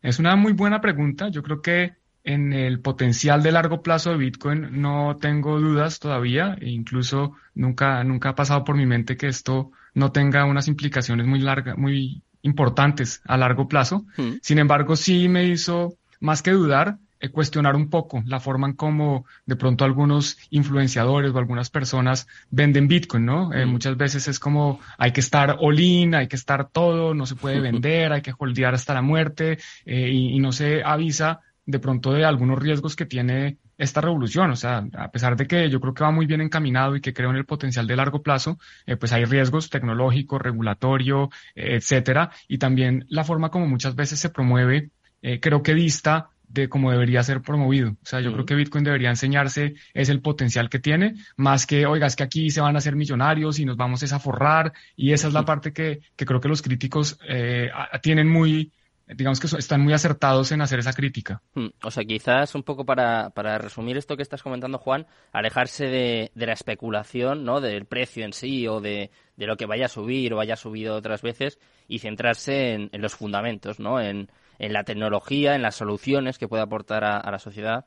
Es 0.00 0.18
una 0.18 0.34
muy 0.34 0.52
buena 0.54 0.80
pregunta. 0.80 1.28
Yo 1.28 1.42
creo 1.42 1.60
que 1.60 1.94
en 2.28 2.52
el 2.52 2.80
potencial 2.80 3.42
de 3.42 3.52
largo 3.52 3.82
plazo 3.82 4.10
de 4.10 4.18
Bitcoin 4.18 4.82
no 4.82 5.16
tengo 5.18 5.58
dudas 5.58 5.98
todavía, 5.98 6.58
e 6.60 6.68
incluso 6.68 7.32
nunca, 7.54 8.04
nunca 8.04 8.28
ha 8.28 8.34
pasado 8.34 8.64
por 8.64 8.76
mi 8.76 8.84
mente 8.84 9.16
que 9.16 9.28
esto 9.28 9.70
no 9.94 10.12
tenga 10.12 10.44
unas 10.44 10.68
implicaciones 10.68 11.26
muy 11.26 11.40
largas, 11.40 11.78
muy 11.78 12.22
importantes 12.42 13.22
a 13.24 13.38
largo 13.38 13.66
plazo. 13.66 14.04
Hmm. 14.18 14.34
Sin 14.42 14.58
embargo, 14.58 14.94
sí 14.94 15.26
me 15.28 15.46
hizo 15.46 15.94
más 16.20 16.42
que 16.42 16.50
dudar, 16.50 16.98
eh, 17.18 17.30
cuestionar 17.30 17.74
un 17.76 17.88
poco 17.88 18.22
la 18.26 18.40
forma 18.40 18.66
en 18.66 18.74
cómo 18.74 19.24
de 19.46 19.56
pronto 19.56 19.86
algunos 19.86 20.36
influenciadores 20.50 21.32
o 21.32 21.38
algunas 21.38 21.70
personas 21.70 22.28
venden 22.50 22.88
Bitcoin, 22.88 23.24
¿no? 23.24 23.54
Eh, 23.54 23.64
hmm. 23.64 23.70
muchas 23.70 23.96
veces 23.96 24.28
es 24.28 24.38
como 24.38 24.80
hay 24.98 25.12
que 25.12 25.20
estar 25.20 25.56
all 25.60 25.80
in, 25.80 26.14
hay 26.14 26.28
que 26.28 26.36
estar 26.36 26.68
todo, 26.68 27.14
no 27.14 27.24
se 27.24 27.36
puede 27.36 27.58
vender, 27.72 28.12
hay 28.12 28.20
que 28.20 28.34
holdear 28.36 28.74
hasta 28.74 28.92
la 28.92 29.00
muerte 29.00 29.58
eh, 29.86 30.10
y, 30.12 30.36
y, 30.36 30.40
no 30.40 30.52
se 30.52 30.84
avisa 30.84 31.40
de 31.68 31.78
pronto 31.78 32.14
de 32.14 32.24
algunos 32.24 32.58
riesgos 32.58 32.96
que 32.96 33.04
tiene 33.04 33.58
esta 33.76 34.00
revolución. 34.00 34.50
O 34.50 34.56
sea, 34.56 34.86
a 34.94 35.10
pesar 35.10 35.36
de 35.36 35.46
que 35.46 35.68
yo 35.68 35.80
creo 35.82 35.92
que 35.92 36.02
va 36.02 36.10
muy 36.10 36.24
bien 36.24 36.40
encaminado 36.40 36.96
y 36.96 37.02
que 37.02 37.12
creo 37.12 37.28
en 37.28 37.36
el 37.36 37.44
potencial 37.44 37.86
de 37.86 37.94
largo 37.94 38.22
plazo, 38.22 38.58
eh, 38.86 38.96
pues 38.96 39.12
hay 39.12 39.26
riesgos 39.26 39.68
tecnológicos, 39.68 40.40
regulatorio, 40.40 41.28
etcétera. 41.54 42.30
Y 42.48 42.56
también 42.56 43.04
la 43.10 43.22
forma 43.22 43.50
como 43.50 43.66
muchas 43.66 43.94
veces 43.94 44.18
se 44.18 44.30
promueve, 44.30 44.92
eh, 45.20 45.40
creo 45.40 45.62
que 45.62 45.74
dista 45.74 46.30
de 46.48 46.70
cómo 46.70 46.90
debería 46.90 47.22
ser 47.22 47.42
promovido. 47.42 47.90
O 47.90 48.06
sea, 48.06 48.20
yo 48.20 48.32
creo 48.32 48.46
que 48.46 48.54
Bitcoin 48.54 48.84
debería 48.84 49.10
enseñarse 49.10 49.74
es 49.92 50.08
el 50.08 50.22
potencial 50.22 50.70
que 50.70 50.78
tiene, 50.78 51.16
más 51.36 51.66
que, 51.66 51.84
oiga, 51.84 52.06
es 52.06 52.16
que 52.16 52.22
aquí 52.22 52.48
se 52.48 52.62
van 52.62 52.76
a 52.76 52.78
hacer 52.78 52.96
millonarios 52.96 53.58
y 53.58 53.66
nos 53.66 53.76
vamos 53.76 54.10
a 54.10 54.18
forrar, 54.18 54.72
y 54.96 55.12
esa 55.12 55.28
es 55.28 55.34
la 55.34 55.44
parte 55.44 55.74
que, 55.74 56.00
que 56.16 56.24
creo 56.24 56.40
que 56.40 56.48
los 56.48 56.62
críticos 56.62 57.18
eh, 57.28 57.68
tienen 58.00 58.26
muy, 58.26 58.72
digamos 59.14 59.40
que 59.40 59.46
están 59.46 59.80
muy 59.80 59.92
acertados 59.92 60.52
en 60.52 60.60
hacer 60.60 60.78
esa 60.78 60.92
crítica. 60.92 61.42
Hmm, 61.54 61.68
o 61.82 61.90
sea, 61.90 62.04
quizás 62.04 62.54
un 62.54 62.62
poco 62.62 62.84
para, 62.84 63.30
para 63.30 63.58
resumir 63.58 63.96
esto 63.96 64.16
que 64.16 64.22
estás 64.22 64.42
comentando, 64.42 64.78
Juan, 64.78 65.06
alejarse 65.32 65.86
de, 65.86 66.30
de 66.34 66.46
la 66.46 66.52
especulación, 66.52 67.44
¿no? 67.44 67.60
Del 67.60 67.86
precio 67.86 68.24
en 68.24 68.32
sí 68.32 68.66
o 68.68 68.80
de, 68.80 69.10
de, 69.36 69.46
lo 69.46 69.56
que 69.56 69.66
vaya 69.66 69.86
a 69.86 69.88
subir 69.88 70.34
o 70.34 70.40
haya 70.40 70.56
subido 70.56 70.96
otras 70.96 71.22
veces 71.22 71.58
y 71.86 72.00
centrarse 72.00 72.74
en, 72.74 72.90
en 72.92 73.00
los 73.00 73.14
fundamentos, 73.14 73.80
¿no? 73.80 74.00
En, 74.00 74.30
en, 74.58 74.72
la 74.72 74.84
tecnología, 74.84 75.54
en 75.54 75.62
las 75.62 75.76
soluciones 75.76 76.38
que 76.38 76.48
puede 76.48 76.62
aportar 76.62 77.04
a 77.04 77.30
la 77.30 77.38
sociedad 77.38 77.86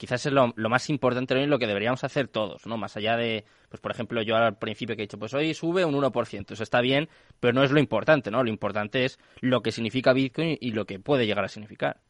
quizás 0.00 0.24
es 0.24 0.32
lo, 0.32 0.54
más 0.56 0.88
importante 0.88 1.34
hoy 1.34 1.46
lo 1.46 1.58
que 1.58 1.66
deberíamos 1.66 2.02
hacer 2.04 2.26
todos, 2.26 2.66
¿no? 2.66 2.78
Más 2.78 2.96
allá 2.96 3.18
de, 3.18 3.44
pues 3.68 3.82
por 3.82 3.92
ejemplo, 3.92 4.22
yo 4.22 4.34
al 4.34 4.56
principio 4.56 4.96
que 4.96 5.02
he 5.02 5.04
dicho, 5.04 5.18
pues 5.18 5.34
hoy 5.34 5.52
sube 5.52 5.84
un 5.84 5.94
1%, 5.94 6.52
eso 6.52 6.62
está 6.62 6.80
bien, 6.80 7.10
pero 7.38 7.52
no 7.52 7.62
es 7.62 7.70
lo 7.70 7.78
importante, 7.78 8.30
¿no? 8.30 8.42
Lo 8.42 8.48
importante 8.48 9.04
es 9.04 9.18
lo 9.42 9.60
que 9.60 9.72
significa 9.72 10.14
Bitcoin 10.14 10.56
y 10.58 10.72
lo 10.72 10.86
que 10.86 11.00
puede 11.00 11.26
llegar 11.26 11.44
a 11.44 11.48
significar. 11.48 12.00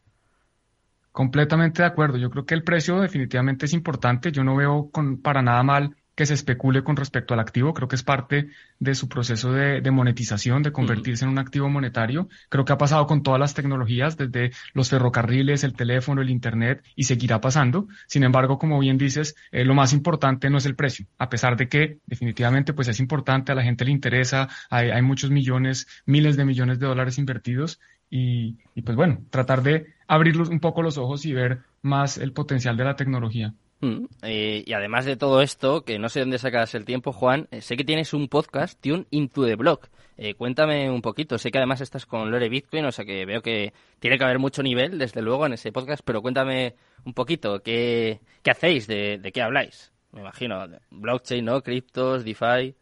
Completamente 1.11 1.81
de 1.81 1.89
acuerdo. 1.89 2.17
Yo 2.17 2.29
creo 2.29 2.45
que 2.45 2.53
el 2.53 2.63
precio 2.63 3.01
definitivamente 3.01 3.65
es 3.65 3.73
importante. 3.73 4.31
Yo 4.31 4.45
no 4.45 4.55
veo 4.55 4.89
para 5.21 5.41
nada 5.41 5.61
mal 5.61 5.97
que 6.21 6.27
se 6.27 6.35
especule 6.35 6.83
con 6.83 6.97
respecto 6.97 7.33
al 7.33 7.39
activo. 7.39 7.73
Creo 7.73 7.87
que 7.87 7.95
es 7.95 8.03
parte 8.03 8.49
de 8.77 8.93
su 8.93 9.09
proceso 9.09 9.53
de, 9.53 9.89
monetización, 9.89 10.61
de 10.61 10.71
convertirse 10.71 11.25
en 11.25 11.31
un 11.31 11.39
activo 11.39 11.67
monetario. 11.67 12.29
Creo 12.47 12.63
que 12.63 12.73
ha 12.73 12.77
pasado 12.77 13.07
con 13.07 13.23
todas 13.23 13.39
las 13.39 13.55
tecnologías, 13.55 14.17
desde 14.17 14.51
los 14.75 14.91
ferrocarriles, 14.91 15.63
el 15.63 15.73
teléfono, 15.73 16.21
el 16.21 16.29
Internet, 16.29 16.83
y 16.95 17.05
seguirá 17.05 17.41
pasando. 17.41 17.87
Sin 18.05 18.23
embargo, 18.23 18.59
como 18.59 18.77
bien 18.77 18.99
dices, 18.99 19.35
eh, 19.51 19.65
lo 19.65 19.73
más 19.73 19.93
importante 19.93 20.51
no 20.51 20.59
es 20.59 20.67
el 20.67 20.75
precio, 20.75 21.07
a 21.17 21.27
pesar 21.27 21.57
de 21.57 21.67
que 21.67 21.97
definitivamente 22.05 22.73
pues 22.73 22.87
es 22.87 22.99
importante, 22.99 23.51
a 23.51 23.55
la 23.55 23.63
gente 23.63 23.83
le 23.83 23.89
interesa, 23.89 24.47
hay, 24.69 24.91
hay 24.91 25.01
muchos 25.01 25.31
millones, 25.31 25.87
miles 26.05 26.37
de 26.37 26.45
millones 26.45 26.77
de 26.77 26.85
dólares 26.85 27.17
invertidos 27.17 27.79
y, 28.11 28.57
pues 28.83 28.95
bueno, 28.95 29.23
tratar 29.31 29.63
de 29.63 29.87
abrir 30.07 30.39
un 30.39 30.59
poco 30.59 30.83
los 30.83 30.99
ojos 30.99 31.25
y 31.25 31.33
ver 31.33 31.61
más 31.81 32.19
el 32.19 32.31
potencial 32.31 32.77
de 32.77 32.83
la 32.83 32.95
tecnología. 32.95 33.55
Mm, 33.81 34.05
eh, 34.21 34.63
y 34.63 34.73
además 34.73 35.05
de 35.05 35.17
todo 35.17 35.41
esto, 35.41 35.83
que 35.83 35.97
no 35.97 36.07
sé 36.07 36.19
dónde 36.19 36.37
sacas 36.37 36.75
el 36.75 36.85
tiempo, 36.85 37.11
Juan, 37.11 37.47
eh, 37.49 37.61
sé 37.61 37.75
que 37.75 37.83
tienes 37.83 38.13
un 38.13 38.27
podcast, 38.27 38.79
Tune 38.79 39.07
Into 39.09 39.43
the 39.45 39.55
Block. 39.55 39.89
Eh, 40.17 40.35
cuéntame 40.35 40.89
un 40.91 41.01
poquito. 41.01 41.39
Sé 41.39 41.49
que 41.49 41.57
además 41.57 41.81
estás 41.81 42.05
con 42.05 42.29
Lore 42.29 42.47
Bitcoin, 42.47 42.85
o 42.85 42.91
sea 42.91 43.05
que 43.05 43.25
veo 43.25 43.41
que 43.41 43.73
tiene 43.99 44.19
que 44.19 44.23
haber 44.23 44.37
mucho 44.37 44.61
nivel, 44.61 44.99
desde 44.99 45.23
luego, 45.23 45.47
en 45.47 45.53
ese 45.53 45.71
podcast, 45.71 46.03
pero 46.05 46.21
cuéntame 46.21 46.75
un 47.05 47.13
poquito, 47.15 47.63
¿qué, 47.63 48.21
qué 48.43 48.51
hacéis? 48.51 48.85
De, 48.85 49.17
¿De 49.17 49.31
qué 49.31 49.41
habláis? 49.41 49.91
Me 50.11 50.21
imagino, 50.21 50.63
blockchain, 50.91 51.43
¿no? 51.43 51.61
Criptos, 51.63 52.23
DeFi. 52.23 52.75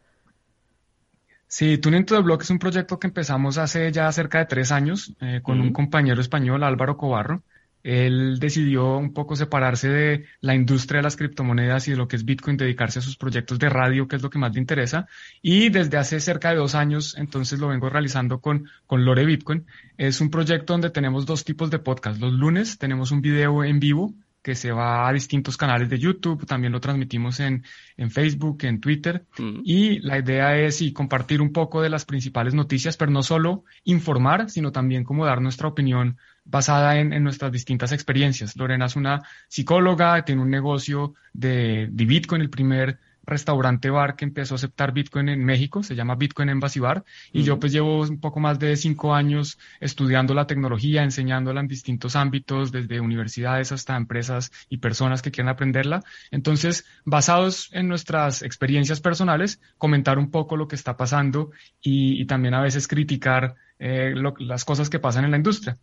Sí, 1.47 1.77
Tune 1.77 1.97
Into 1.97 2.15
the 2.15 2.21
Block 2.21 2.41
es 2.41 2.49
un 2.49 2.59
proyecto 2.59 2.99
que 2.99 3.07
empezamos 3.07 3.57
hace 3.57 3.91
ya 3.91 4.11
cerca 4.11 4.39
de 4.39 4.45
tres 4.45 4.71
años 4.71 5.13
con 5.41 5.61
un 5.61 5.71
compañero 5.71 6.21
español, 6.21 6.63
Álvaro 6.63 6.97
Cobarro. 6.97 7.43
Él 7.83 8.39
decidió 8.39 8.97
un 8.97 9.13
poco 9.13 9.35
separarse 9.35 9.89
de 9.89 10.25
la 10.41 10.55
industria 10.55 10.99
de 10.99 11.03
las 11.03 11.15
criptomonedas 11.15 11.87
y 11.87 11.91
de 11.91 11.97
lo 11.97 12.07
que 12.07 12.15
es 12.15 12.25
Bitcoin, 12.25 12.57
dedicarse 12.57 12.99
a 12.99 13.01
sus 13.01 13.17
proyectos 13.17 13.59
de 13.59 13.69
radio, 13.69 14.07
que 14.07 14.17
es 14.17 14.21
lo 14.21 14.29
que 14.29 14.39
más 14.39 14.53
le 14.53 14.59
interesa. 14.59 15.07
Y 15.41 15.69
desde 15.69 15.97
hace 15.97 16.19
cerca 16.19 16.49
de 16.49 16.57
dos 16.57 16.75
años, 16.75 17.15
entonces 17.17 17.59
lo 17.59 17.69
vengo 17.69 17.89
realizando 17.89 18.39
con, 18.41 18.69
con 18.85 19.05
Lore 19.05 19.25
Bitcoin. 19.25 19.65
Es 19.97 20.21
un 20.21 20.29
proyecto 20.29 20.73
donde 20.73 20.89
tenemos 20.89 21.25
dos 21.25 21.43
tipos 21.43 21.69
de 21.69 21.79
podcast. 21.79 22.19
Los 22.19 22.33
lunes 22.33 22.77
tenemos 22.77 23.11
un 23.11 23.21
video 23.21 23.63
en 23.63 23.79
vivo 23.79 24.13
que 24.41 24.55
se 24.55 24.71
va 24.71 25.07
a 25.07 25.13
distintos 25.13 25.57
canales 25.57 25.89
de 25.89 25.99
YouTube, 25.99 26.45
también 26.45 26.71
lo 26.71 26.79
transmitimos 26.79 27.39
en, 27.39 27.63
en 27.97 28.09
Facebook, 28.09 28.59
en 28.63 28.79
Twitter, 28.79 29.25
mm. 29.37 29.61
y 29.63 29.99
la 29.99 30.17
idea 30.17 30.57
es 30.57 30.81
compartir 30.93 31.41
un 31.41 31.51
poco 31.51 31.81
de 31.81 31.89
las 31.89 32.05
principales 32.05 32.53
noticias, 32.53 32.95
pero 32.95 33.11
no 33.11 33.21
solo 33.21 33.65
informar, 33.83 34.49
sino 34.49 34.71
también 34.71 35.03
como 35.03 35.25
dar 35.25 35.41
nuestra 35.41 35.67
opinión 35.67 36.17
basada 36.49 36.99
en, 36.99 37.13
en 37.13 37.23
nuestras 37.23 37.51
distintas 37.51 37.91
experiencias. 37.91 38.55
Lorena 38.55 38.85
es 38.85 38.95
una 38.95 39.21
psicóloga, 39.47 40.23
tiene 40.25 40.41
un 40.41 40.49
negocio 40.49 41.13
de, 41.33 41.87
de 41.91 42.05
Bitcoin, 42.05 42.41
el 42.41 42.49
primer 42.49 42.99
restaurante 43.29 43.89
bar 43.89 44.15
que 44.15 44.25
empezó 44.25 44.55
a 44.55 44.57
aceptar 44.57 44.91
Bitcoin 44.91 45.29
en 45.29 45.45
México, 45.45 45.83
se 45.83 45.95
llama 45.95 46.15
Bitcoin 46.15 46.49
Embassy 46.49 46.79
Bar, 46.79 47.05
y 47.31 47.43
yo 47.43 47.59
pues 47.59 47.71
llevo 47.71 48.01
un 48.01 48.19
poco 48.19 48.39
más 48.39 48.59
de 48.59 48.75
cinco 48.75 49.13
años 49.13 49.59
estudiando 49.79 50.33
la 50.33 50.47
tecnología, 50.47 51.03
enseñándola 51.03 51.61
en 51.61 51.67
distintos 51.67 52.15
ámbitos, 52.15 52.71
desde 52.71 52.99
universidades 52.99 53.71
hasta 53.71 53.95
empresas 53.95 54.51
y 54.67 54.77
personas 54.77 55.21
que 55.21 55.31
quieran 55.31 55.53
aprenderla. 55.53 56.03
Entonces, 56.31 56.85
basados 57.05 57.69
en 57.71 57.87
nuestras 57.87 58.41
experiencias 58.41 58.99
personales, 58.99 59.61
comentar 59.77 60.17
un 60.17 60.31
poco 60.31 60.57
lo 60.57 60.67
que 60.67 60.75
está 60.75 60.97
pasando 60.97 61.51
y, 61.81 62.25
también 62.25 62.53
a 62.53 62.61
veces 62.61 62.87
criticar 62.87 63.55
eh, 63.79 64.13
las 64.39 64.65
cosas 64.65 64.89
que 64.89 64.99
pasan 64.99 65.25
en 65.25 65.31
la 65.31 65.37
industria. 65.37 65.77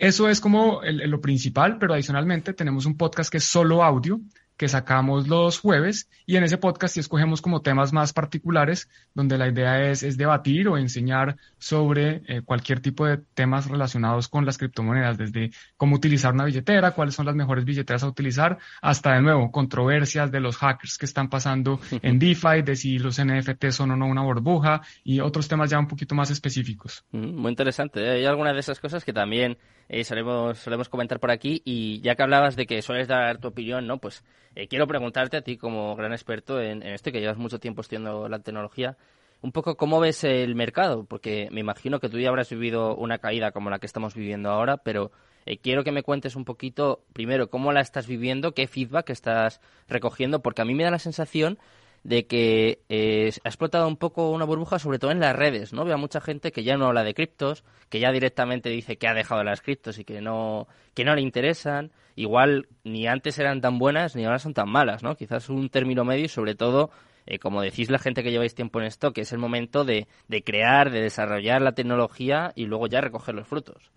Eso 0.00 0.30
es 0.30 0.40
como 0.40 0.80
lo 0.82 1.20
principal, 1.20 1.76
pero 1.78 1.92
adicionalmente 1.92 2.54
tenemos 2.54 2.86
un 2.86 2.96
podcast 2.96 3.30
que 3.30 3.36
es 3.36 3.44
solo 3.44 3.84
audio, 3.84 4.18
que 4.60 4.68
sacamos 4.68 5.26
los 5.26 5.58
jueves 5.58 6.10
y 6.26 6.36
en 6.36 6.44
ese 6.44 6.58
podcast 6.58 6.92
sí 6.92 7.00
escogemos 7.00 7.40
como 7.40 7.62
temas 7.62 7.94
más 7.94 8.12
particulares 8.12 8.90
donde 9.14 9.38
la 9.38 9.48
idea 9.48 9.88
es, 9.88 10.02
es 10.02 10.18
debatir 10.18 10.68
o 10.68 10.76
enseñar 10.76 11.38
sobre 11.56 12.20
eh, 12.26 12.42
cualquier 12.44 12.80
tipo 12.80 13.06
de 13.06 13.16
temas 13.32 13.70
relacionados 13.70 14.28
con 14.28 14.44
las 14.44 14.58
criptomonedas, 14.58 15.16
desde 15.16 15.50
cómo 15.78 15.96
utilizar 15.96 16.34
una 16.34 16.44
billetera, 16.44 16.90
cuáles 16.90 17.14
son 17.14 17.24
las 17.24 17.34
mejores 17.34 17.64
billeteras 17.64 18.02
a 18.02 18.08
utilizar, 18.08 18.58
hasta 18.82 19.14
de 19.14 19.22
nuevo 19.22 19.50
controversias 19.50 20.30
de 20.30 20.40
los 20.40 20.58
hackers 20.58 20.98
que 20.98 21.06
están 21.06 21.30
pasando 21.30 21.80
en 22.02 22.18
DeFi, 22.18 22.60
de 22.62 22.76
si 22.76 22.98
los 22.98 23.18
NFT 23.18 23.70
son 23.70 23.92
o 23.92 23.96
no 23.96 24.08
una 24.08 24.20
burbuja 24.20 24.82
y 25.02 25.20
otros 25.20 25.48
temas 25.48 25.70
ya 25.70 25.78
un 25.78 25.88
poquito 25.88 26.14
más 26.14 26.30
específicos. 26.30 27.02
Mm, 27.12 27.34
muy 27.34 27.48
interesante. 27.48 28.04
¿eh? 28.04 28.10
Hay 28.10 28.26
algunas 28.26 28.52
de 28.52 28.60
esas 28.60 28.78
cosas 28.78 29.06
que 29.06 29.14
también 29.14 29.56
eh, 29.88 30.04
solemos, 30.04 30.58
solemos 30.58 30.90
comentar 30.90 31.18
por 31.18 31.30
aquí 31.30 31.62
y 31.64 32.02
ya 32.02 32.14
que 32.14 32.22
hablabas 32.22 32.56
de 32.56 32.66
que 32.66 32.82
sueles 32.82 33.08
dar 33.08 33.38
tu 33.38 33.48
opinión, 33.48 33.86
¿no? 33.86 33.96
Pues 33.96 34.22
eh, 34.54 34.68
quiero 34.68 34.86
preguntarte 34.86 35.36
a 35.36 35.42
ti, 35.42 35.56
como 35.56 35.94
gran 35.96 36.12
experto 36.12 36.60
en, 36.60 36.82
esto, 36.82 37.12
que 37.12 37.20
llevas 37.20 37.38
mucho 37.38 37.60
tiempo 37.60 37.82
estudiando 37.82 38.28
la 38.28 38.40
tecnología, 38.40 38.96
un 39.42 39.52
poco 39.52 39.76
cómo 39.76 40.00
ves 40.00 40.24
el 40.24 40.54
mercado, 40.54 41.04
porque 41.04 41.48
me 41.50 41.60
imagino 41.60 42.00
que 42.00 42.08
tú 42.08 42.18
ya 42.18 42.28
habrás 42.28 42.50
vivido 42.50 42.94
una 42.96 43.18
caída 43.18 43.52
como 43.52 43.70
la 43.70 43.78
que 43.78 43.86
estamos 43.86 44.14
viviendo 44.14 44.50
ahora, 44.50 44.78
pero 44.78 45.12
eh, 45.46 45.58
quiero 45.58 45.84
que 45.84 45.92
me 45.92 46.02
cuentes 46.02 46.36
un 46.36 46.44
poquito, 46.44 47.02
primero, 47.12 47.48
cómo 47.48 47.72
la 47.72 47.80
estás 47.80 48.06
viviendo, 48.06 48.52
qué 48.52 48.66
feedback 48.66 49.10
estás 49.10 49.60
recogiendo, 49.88 50.40
porque 50.40 50.62
a 50.62 50.64
mí 50.64 50.74
me 50.74 50.84
da 50.84 50.90
la 50.90 50.98
sensación 50.98 51.58
de 52.02 52.26
que 52.26 52.82
eh, 52.88 53.30
ha 53.44 53.48
explotado 53.48 53.86
un 53.86 53.96
poco 53.96 54.30
una 54.30 54.44
burbuja, 54.44 54.78
sobre 54.78 54.98
todo 54.98 55.10
en 55.10 55.20
las 55.20 55.36
redes, 55.36 55.72
¿no? 55.72 55.84
Veo 55.84 55.94
a 55.94 55.98
mucha 55.98 56.20
gente 56.20 56.52
que 56.52 56.64
ya 56.64 56.76
no 56.76 56.86
habla 56.86 57.04
de 57.04 57.14
criptos, 57.14 57.64
que 57.88 58.00
ya 58.00 58.10
directamente 58.10 58.70
dice 58.70 58.96
que 58.96 59.06
ha 59.06 59.14
dejado 59.14 59.44
las 59.44 59.60
criptos 59.60 59.98
y 59.98 60.04
que 60.04 60.20
no, 60.20 60.66
que 60.94 61.04
no 61.04 61.14
le 61.14 61.20
interesan. 61.20 61.92
Igual 62.16 62.68
ni 62.84 63.06
antes 63.06 63.38
eran 63.38 63.60
tan 63.60 63.78
buenas 63.78 64.16
ni 64.16 64.24
ahora 64.24 64.38
son 64.38 64.54
tan 64.54 64.68
malas, 64.68 65.02
¿no? 65.02 65.16
Quizás 65.16 65.48
un 65.50 65.68
término 65.68 66.04
medio 66.04 66.24
y 66.24 66.28
sobre 66.28 66.54
todo, 66.54 66.90
eh, 67.26 67.38
como 67.38 67.60
decís 67.60 67.90
la 67.90 67.98
gente 67.98 68.22
que 68.22 68.30
lleváis 68.30 68.54
tiempo 68.54 68.80
en 68.80 68.86
esto, 68.86 69.12
que 69.12 69.22
es 69.22 69.32
el 69.32 69.38
momento 69.38 69.84
de, 69.84 70.08
de 70.28 70.42
crear, 70.42 70.90
de 70.90 71.02
desarrollar 71.02 71.60
la 71.60 71.72
tecnología 71.72 72.52
y 72.54 72.64
luego 72.64 72.86
ya 72.86 73.00
recoger 73.02 73.34
los 73.34 73.46
frutos. 73.46 73.90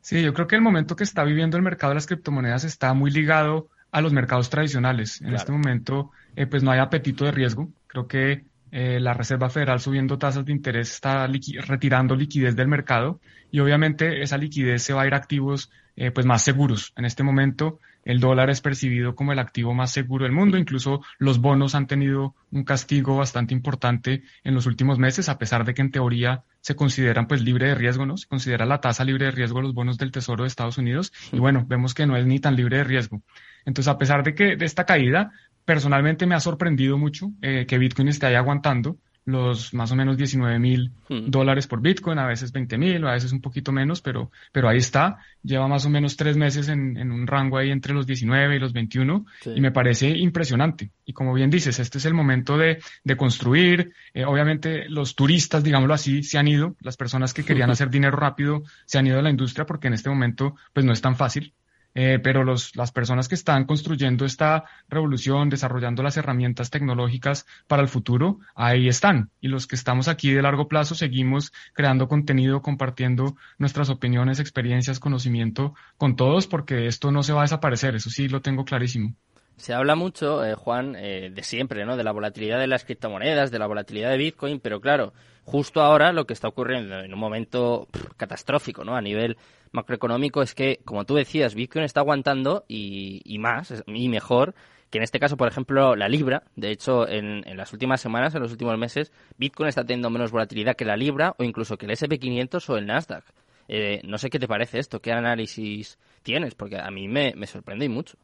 Sí, 0.00 0.22
yo 0.22 0.32
creo 0.32 0.46
que 0.46 0.56
el 0.56 0.62
momento 0.62 0.96
que 0.96 1.04
está 1.04 1.22
viviendo 1.22 1.56
el 1.56 1.62
mercado 1.62 1.90
de 1.90 1.96
las 1.96 2.06
criptomonedas 2.06 2.64
está 2.64 2.94
muy 2.94 3.10
ligado 3.10 3.68
a 3.90 4.00
los 4.00 4.12
mercados 4.12 4.50
tradicionales. 4.50 5.20
En 5.20 5.34
este 5.34 5.52
momento, 5.52 6.10
eh, 6.36 6.46
pues 6.46 6.62
no 6.62 6.70
hay 6.70 6.78
apetito 6.78 7.24
de 7.24 7.32
riesgo. 7.32 7.68
Creo 7.86 8.06
que 8.06 8.44
eh, 8.70 9.00
la 9.00 9.14
Reserva 9.14 9.48
Federal 9.48 9.80
subiendo 9.80 10.18
tasas 10.18 10.44
de 10.44 10.52
interés 10.52 10.92
está 10.92 11.26
retirando 11.66 12.14
liquidez 12.14 12.54
del 12.54 12.68
mercado 12.68 13.20
y 13.50 13.60
obviamente 13.60 14.22
esa 14.22 14.36
liquidez 14.36 14.82
se 14.82 14.92
va 14.92 15.02
a 15.02 15.06
ir 15.06 15.14
a 15.14 15.16
activos 15.16 15.70
eh, 15.96 16.10
pues 16.10 16.26
más 16.26 16.42
seguros. 16.42 16.92
En 16.96 17.06
este 17.06 17.22
momento 17.22 17.80
el 18.04 18.20
dólar 18.20 18.50
es 18.50 18.60
percibido 18.60 19.14
como 19.14 19.32
el 19.32 19.38
activo 19.38 19.74
más 19.74 19.90
seguro 19.90 20.24
del 20.24 20.32
mundo, 20.32 20.56
incluso 20.56 21.02
los 21.18 21.40
bonos 21.40 21.74
han 21.74 21.86
tenido 21.86 22.34
un 22.50 22.64
castigo 22.64 23.16
bastante 23.16 23.52
importante 23.52 24.22
en 24.44 24.54
los 24.54 24.66
últimos 24.66 24.98
meses, 24.98 25.28
a 25.28 25.38
pesar 25.38 25.64
de 25.64 25.74
que 25.74 25.82
en 25.82 25.90
teoría 25.90 26.44
se 26.60 26.76
consideran 26.76 27.26
pues 27.26 27.42
libre 27.42 27.68
de 27.68 27.74
riesgo, 27.74 28.06
¿no? 28.06 28.16
Se 28.16 28.28
considera 28.28 28.64
la 28.64 28.80
tasa 28.80 29.04
libre 29.04 29.26
de 29.26 29.32
riesgo 29.32 29.60
los 29.60 29.74
bonos 29.74 29.98
del 29.98 30.12
Tesoro 30.12 30.44
de 30.44 30.48
Estados 30.48 30.78
Unidos 30.78 31.12
y 31.32 31.38
bueno, 31.38 31.64
vemos 31.66 31.94
que 31.94 32.06
no 32.06 32.16
es 32.16 32.26
ni 32.26 32.38
tan 32.38 32.54
libre 32.54 32.78
de 32.78 32.84
riesgo. 32.84 33.22
Entonces, 33.68 33.88
a 33.88 33.98
pesar 33.98 34.22
de 34.22 34.34
que 34.34 34.56
de 34.56 34.64
esta 34.64 34.86
caída, 34.86 35.30
personalmente 35.66 36.24
me 36.24 36.34
ha 36.34 36.40
sorprendido 36.40 36.96
mucho 36.96 37.30
eh, 37.42 37.66
que 37.68 37.76
Bitcoin 37.76 38.08
esté 38.08 38.26
ahí 38.26 38.34
aguantando 38.34 38.96
los 39.26 39.74
más 39.74 39.92
o 39.92 39.94
menos 39.94 40.16
19 40.16 40.58
mil 40.58 40.90
hmm. 41.10 41.28
dólares 41.28 41.66
por 41.66 41.82
Bitcoin, 41.82 42.18
a 42.18 42.26
veces 42.26 42.50
20 42.50 42.78
mil, 42.78 43.06
a 43.06 43.12
veces 43.12 43.30
un 43.30 43.42
poquito 43.42 43.72
menos, 43.72 44.00
pero, 44.00 44.30
pero 44.52 44.70
ahí 44.70 44.78
está. 44.78 45.18
Lleva 45.42 45.68
más 45.68 45.84
o 45.84 45.90
menos 45.90 46.16
tres 46.16 46.38
meses 46.38 46.68
en, 46.68 46.96
en 46.96 47.12
un 47.12 47.26
rango 47.26 47.58
ahí 47.58 47.70
entre 47.70 47.92
los 47.92 48.06
19 48.06 48.56
y 48.56 48.58
los 48.58 48.72
21 48.72 49.26
y 49.54 49.60
me 49.60 49.70
parece 49.70 50.08
impresionante. 50.08 50.92
Y 51.04 51.12
como 51.12 51.34
bien 51.34 51.50
dices, 51.50 51.78
este 51.78 51.98
es 51.98 52.06
el 52.06 52.14
momento 52.14 52.56
de, 52.56 52.78
de 53.04 53.16
construir. 53.18 53.92
Eh, 54.14 54.24
obviamente 54.24 54.88
los 54.88 55.14
turistas, 55.14 55.62
digámoslo 55.62 55.92
así, 55.92 56.22
se 56.22 56.38
han 56.38 56.48
ido. 56.48 56.74
Las 56.80 56.96
personas 56.96 57.34
que 57.34 57.44
querían 57.44 57.70
hacer 57.70 57.90
dinero 57.90 58.16
rápido 58.16 58.62
se 58.86 58.98
han 58.98 59.06
ido 59.06 59.16
de 59.16 59.22
la 59.24 59.30
industria 59.30 59.66
porque 59.66 59.88
en 59.88 59.92
este 59.92 60.08
momento 60.08 60.56
pues 60.72 60.86
no 60.86 60.92
es 60.92 61.02
tan 61.02 61.16
fácil. 61.16 61.52
Eh, 62.00 62.20
pero 62.22 62.44
los, 62.44 62.76
las 62.76 62.92
personas 62.92 63.26
que 63.26 63.34
están 63.34 63.64
construyendo 63.64 64.24
esta 64.24 64.62
revolución, 64.88 65.48
desarrollando 65.48 66.04
las 66.04 66.16
herramientas 66.16 66.70
tecnológicas 66.70 67.44
para 67.66 67.82
el 67.82 67.88
futuro, 67.88 68.38
ahí 68.54 68.86
están. 68.86 69.32
Y 69.40 69.48
los 69.48 69.66
que 69.66 69.74
estamos 69.74 70.06
aquí 70.06 70.30
de 70.30 70.40
largo 70.40 70.68
plazo 70.68 70.94
seguimos 70.94 71.52
creando 71.74 72.06
contenido, 72.06 72.62
compartiendo 72.62 73.36
nuestras 73.58 73.90
opiniones, 73.90 74.38
experiencias, 74.38 75.00
conocimiento 75.00 75.74
con 75.96 76.14
todos, 76.14 76.46
porque 76.46 76.86
esto 76.86 77.10
no 77.10 77.24
se 77.24 77.32
va 77.32 77.40
a 77.40 77.50
desaparecer, 77.50 77.96
eso 77.96 78.10
sí 78.10 78.28
lo 78.28 78.42
tengo 78.42 78.64
clarísimo. 78.64 79.16
Se 79.58 79.74
habla 79.74 79.96
mucho, 79.96 80.44
eh, 80.44 80.54
Juan, 80.54 80.94
eh, 80.96 81.30
de 81.34 81.42
siempre, 81.42 81.84
¿no? 81.84 81.96
De 81.96 82.04
la 82.04 82.12
volatilidad 82.12 82.60
de 82.60 82.68
las 82.68 82.84
criptomonedas, 82.84 83.50
de 83.50 83.58
la 83.58 83.66
volatilidad 83.66 84.10
de 84.10 84.16
Bitcoin, 84.16 84.60
pero 84.60 84.80
claro, 84.80 85.12
justo 85.44 85.80
ahora 85.80 86.12
lo 86.12 86.26
que 86.26 86.32
está 86.32 86.46
ocurriendo 86.46 87.00
en 87.00 87.12
un 87.12 87.18
momento 87.18 87.88
catastrófico, 88.16 88.84
¿no? 88.84 88.94
A 88.94 89.02
nivel 89.02 89.36
macroeconómico 89.72 90.42
es 90.42 90.54
que, 90.54 90.80
como 90.84 91.04
tú 91.04 91.16
decías, 91.16 91.56
Bitcoin 91.56 91.84
está 91.84 92.00
aguantando 92.00 92.64
y, 92.68 93.36
más, 93.40 93.82
y 93.86 94.08
mejor 94.08 94.54
que 94.90 94.98
en 94.98 95.04
este 95.04 95.18
caso, 95.18 95.36
por 95.36 95.48
ejemplo, 95.48 95.96
la 95.96 96.08
libra. 96.08 96.44
De 96.54 96.70
hecho, 96.70 97.06
en, 97.08 97.44
las 97.56 97.72
últimas 97.72 98.00
semanas, 98.00 98.34
en 98.34 98.42
los 98.42 98.52
últimos 98.52 98.78
meses, 98.78 99.12
Bitcoin 99.38 99.68
está 99.68 99.84
teniendo 99.84 100.08
menos 100.08 100.30
volatilidad 100.30 100.76
que 100.76 100.84
la 100.84 100.96
libra 100.96 101.34
o 101.36 101.44
incluso 101.44 101.76
que 101.76 101.86
el 101.86 101.92
SP500 101.92 102.68
o 102.70 102.76
el 102.78 102.86
Nasdaq. 102.86 103.24
Eh, 103.66 104.00
no 104.04 104.16
sé 104.16 104.30
qué 104.30 104.38
te 104.38 104.48
parece 104.48 104.78
esto, 104.78 105.00
qué 105.00 105.12
análisis 105.12 105.98
tienes, 106.22 106.54
porque 106.54 106.78
a 106.78 106.90
mí 106.90 107.06
me, 107.06 107.34
me 107.36 107.46
sorprende 107.46 107.88
mucho. 107.88 108.16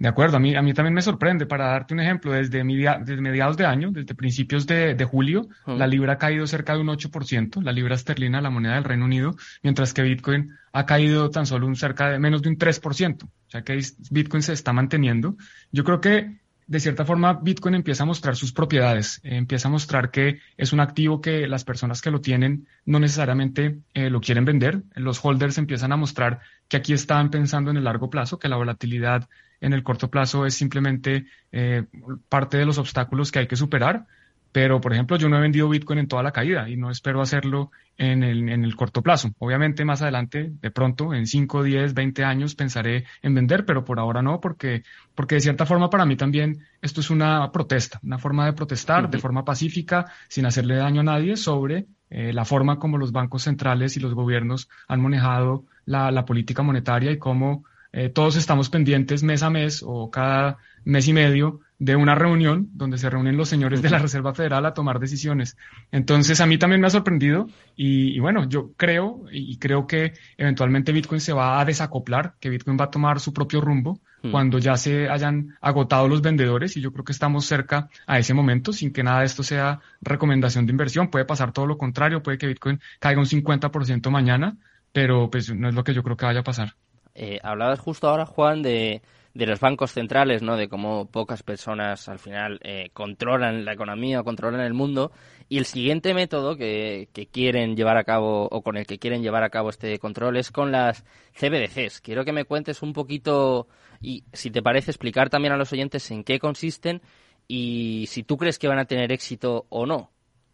De 0.00 0.08
acuerdo, 0.08 0.38
a 0.38 0.40
mí, 0.40 0.56
a 0.56 0.62
mí 0.62 0.72
también 0.72 0.94
me 0.94 1.02
sorprende. 1.02 1.44
Para 1.44 1.66
darte 1.66 1.92
un 1.92 2.00
ejemplo, 2.00 2.32
desde, 2.32 2.64
desde 2.64 3.20
mediados 3.20 3.58
de 3.58 3.66
año, 3.66 3.90
desde 3.90 4.14
principios 4.14 4.66
de, 4.66 4.96
julio, 5.04 5.46
la 5.66 5.86
libra 5.86 6.14
ha 6.14 6.18
caído 6.18 6.46
cerca 6.46 6.72
de 6.72 6.80
un 6.80 6.88
8%, 6.88 7.62
la 7.62 7.70
libra 7.70 7.96
esterlina, 7.96 8.40
la 8.40 8.48
moneda 8.48 8.76
del 8.76 8.84
Reino 8.84 9.04
Unido, 9.04 9.36
mientras 9.62 9.92
que 9.92 10.00
Bitcoin 10.00 10.56
ha 10.72 10.86
caído 10.86 11.28
tan 11.28 11.44
solo 11.44 11.66
un 11.66 11.76
cerca 11.76 12.08
de 12.08 12.18
menos 12.18 12.40
de 12.40 12.48
un 12.48 12.56
3%. 12.56 13.24
O 13.24 13.28
sea 13.46 13.62
que 13.62 13.78
Bitcoin 14.10 14.42
se 14.42 14.54
está 14.54 14.72
manteniendo. 14.72 15.36
Yo 15.70 15.84
creo 15.84 16.00
que 16.00 16.40
de 16.66 16.80
cierta 16.80 17.04
forma, 17.04 17.34
Bitcoin 17.34 17.74
empieza 17.74 18.04
a 18.04 18.06
mostrar 18.06 18.36
sus 18.36 18.52
propiedades, 18.52 19.20
eh, 19.24 19.36
empieza 19.36 19.68
a 19.68 19.70
mostrar 19.72 20.10
que 20.10 20.38
es 20.56 20.72
un 20.72 20.80
activo 20.80 21.20
que 21.20 21.46
las 21.46 21.64
personas 21.64 22.00
que 22.00 22.12
lo 22.12 22.20
tienen 22.20 22.68
no 22.86 23.00
necesariamente 23.00 23.80
eh, 23.92 24.08
lo 24.08 24.20
quieren 24.20 24.46
vender. 24.46 24.82
Los 24.94 25.22
holders 25.22 25.58
empiezan 25.58 25.92
a 25.92 25.96
mostrar 25.96 26.38
que 26.68 26.76
aquí 26.78 26.92
están 26.92 27.30
pensando 27.30 27.72
en 27.72 27.76
el 27.76 27.84
largo 27.84 28.08
plazo, 28.08 28.38
que 28.38 28.48
la 28.48 28.56
volatilidad 28.56 29.28
en 29.60 29.72
el 29.72 29.82
corto 29.82 30.10
plazo 30.10 30.46
es 30.46 30.54
simplemente 30.54 31.26
eh, 31.52 31.84
parte 32.28 32.58
de 32.58 32.64
los 32.64 32.78
obstáculos 32.78 33.30
que 33.30 33.40
hay 33.40 33.46
que 33.46 33.56
superar 33.56 34.06
pero, 34.52 34.80
por 34.80 34.92
ejemplo, 34.92 35.16
yo 35.16 35.28
no 35.28 35.38
he 35.38 35.40
vendido 35.40 35.68
Bitcoin 35.68 36.00
en 36.00 36.08
toda 36.08 36.24
la 36.24 36.32
caída 36.32 36.68
y 36.68 36.76
no 36.76 36.90
espero 36.90 37.20
hacerlo 37.20 37.70
en 37.96 38.24
el, 38.24 38.48
en 38.48 38.64
el 38.64 38.74
corto 38.74 39.00
plazo. 39.00 39.30
Obviamente, 39.38 39.84
más 39.84 40.02
adelante, 40.02 40.50
de 40.60 40.70
pronto, 40.72 41.14
en 41.14 41.26
5, 41.26 41.62
10, 41.62 41.94
20 41.94 42.24
años, 42.24 42.56
pensaré 42.56 43.04
en 43.22 43.34
vender, 43.34 43.64
pero 43.64 43.84
por 43.84 44.00
ahora 44.00 44.22
no, 44.22 44.40
porque, 44.40 44.82
porque 45.14 45.36
de 45.36 45.42
cierta 45.42 45.66
forma 45.66 45.88
para 45.88 46.04
mí 46.04 46.16
también 46.16 46.66
esto 46.82 47.00
es 47.00 47.10
una 47.10 47.52
protesta, 47.52 48.00
una 48.02 48.18
forma 48.18 48.46
de 48.46 48.52
protestar 48.54 49.08
de 49.08 49.18
forma 49.18 49.44
pacífica, 49.44 50.06
sin 50.28 50.46
hacerle 50.46 50.76
daño 50.76 51.02
a 51.02 51.04
nadie, 51.04 51.36
sobre 51.36 51.86
eh, 52.08 52.32
la 52.32 52.44
forma 52.44 52.80
como 52.80 52.98
los 52.98 53.12
bancos 53.12 53.44
centrales 53.44 53.96
y 53.96 54.00
los 54.00 54.14
gobiernos 54.14 54.68
han 54.88 55.00
manejado 55.00 55.64
la, 55.84 56.10
la 56.10 56.24
política 56.24 56.64
monetaria 56.64 57.12
y 57.12 57.18
cómo 57.18 57.64
eh, 57.92 58.08
todos 58.08 58.36
estamos 58.36 58.70
pendientes 58.70 59.22
mes 59.22 59.42
a 59.42 59.50
mes 59.50 59.82
o 59.84 60.10
cada 60.10 60.58
mes 60.84 61.08
y 61.08 61.12
medio 61.12 61.60
de 61.78 61.96
una 61.96 62.14
reunión 62.14 62.68
donde 62.74 62.98
se 62.98 63.08
reúnen 63.08 63.38
los 63.38 63.48
señores 63.48 63.80
de 63.80 63.88
la 63.88 63.98
Reserva 63.98 64.34
Federal 64.34 64.66
a 64.66 64.74
tomar 64.74 65.00
decisiones. 65.00 65.56
Entonces, 65.90 66.40
a 66.40 66.46
mí 66.46 66.58
también 66.58 66.80
me 66.80 66.86
ha 66.86 66.90
sorprendido 66.90 67.48
y, 67.74 68.20
bueno, 68.20 68.46
yo 68.48 68.72
creo 68.76 69.24
y 69.32 69.58
creo 69.58 69.86
que 69.86 70.12
eventualmente 70.36 70.92
Bitcoin 70.92 71.22
se 71.22 71.32
va 71.32 71.58
a 71.58 71.64
desacoplar, 71.64 72.34
que 72.38 72.50
Bitcoin 72.50 72.76
va 72.78 72.84
a 72.84 72.90
tomar 72.90 73.18
su 73.18 73.32
propio 73.32 73.62
rumbo 73.62 74.00
hmm. 74.22 74.30
cuando 74.30 74.58
ya 74.58 74.76
se 74.76 75.08
hayan 75.08 75.56
agotado 75.62 76.06
los 76.06 76.20
vendedores 76.20 76.76
y 76.76 76.82
yo 76.82 76.92
creo 76.92 77.04
que 77.04 77.12
estamos 77.12 77.46
cerca 77.46 77.88
a 78.06 78.18
ese 78.18 78.34
momento 78.34 78.74
sin 78.74 78.92
que 78.92 79.02
nada 79.02 79.20
de 79.20 79.26
esto 79.26 79.42
sea 79.42 79.80
recomendación 80.02 80.66
de 80.66 80.72
inversión. 80.72 81.08
Puede 81.08 81.24
pasar 81.24 81.52
todo 81.52 81.66
lo 81.66 81.78
contrario, 81.78 82.22
puede 82.22 82.36
que 82.36 82.46
Bitcoin 82.46 82.78
caiga 82.98 83.20
un 83.20 83.26
50% 83.26 84.10
mañana, 84.10 84.58
pero 84.92 85.30
pues 85.30 85.54
no 85.54 85.68
es 85.68 85.74
lo 85.74 85.82
que 85.82 85.94
yo 85.94 86.02
creo 86.02 86.16
que 86.18 86.26
vaya 86.26 86.40
a 86.40 86.44
pasar. 86.44 86.74
Eh, 87.14 87.38
hablabas 87.42 87.80
justo 87.80 88.08
ahora, 88.08 88.26
Juan, 88.26 88.62
de 88.62 89.02
los 89.34 89.60
bancos 89.60 89.92
centrales, 89.92 90.42
¿no? 90.42 90.56
De 90.56 90.68
cómo 90.68 91.06
pocas 91.06 91.42
personas 91.42 92.08
al 92.08 92.18
final 92.18 92.60
eh, 92.62 92.90
controlan 92.92 93.64
la 93.64 93.72
economía 93.72 94.20
o 94.20 94.24
controlan 94.24 94.60
el 94.60 94.74
mundo. 94.74 95.12
Y 95.48 95.58
el 95.58 95.64
siguiente 95.64 96.14
método 96.14 96.56
que, 96.56 97.08
que, 97.12 97.26
quieren 97.26 97.76
llevar 97.76 97.96
a 97.96 98.04
cabo 98.04 98.48
o 98.50 98.62
con 98.62 98.76
el 98.76 98.86
que 98.86 98.98
quieren 98.98 99.22
llevar 99.22 99.42
a 99.42 99.50
cabo 99.50 99.70
este 99.70 99.98
control 99.98 100.36
es 100.36 100.50
con 100.50 100.70
las 100.70 101.04
CBDCs. 101.32 102.00
Quiero 102.00 102.24
que 102.24 102.32
me 102.32 102.44
cuentes 102.44 102.82
un 102.82 102.92
poquito 102.92 103.66
y, 104.00 104.24
si 104.32 104.50
te 104.50 104.62
parece, 104.62 104.90
explicar 104.90 105.30
también 105.30 105.52
a 105.52 105.56
los 105.56 105.72
oyentes 105.72 106.10
en 106.10 106.24
qué 106.24 106.38
consisten 106.38 107.02
y 107.48 108.06
si 108.08 108.22
tú 108.22 108.36
crees 108.36 108.58
que 108.58 108.68
van 108.68 108.78
a 108.78 108.84
tener 108.84 109.12
éxito 109.12 109.66
o 109.70 109.86
no. 109.86 110.10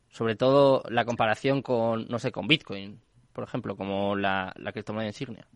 Sobre 0.09 0.35
todo 0.35 0.83
la 0.89 1.05
comparación 1.05 1.61
con, 1.61 2.07
no 2.09 2.19
sé, 2.19 2.33
con 2.33 2.49
Bitcoin, 2.49 3.01
por 3.35 3.45
ejemplo, 3.45 3.77
como 3.77 4.17
la, 4.17 4.55
la 4.57 4.73
criptomoneda 4.73 5.11
insignia. 5.11 5.47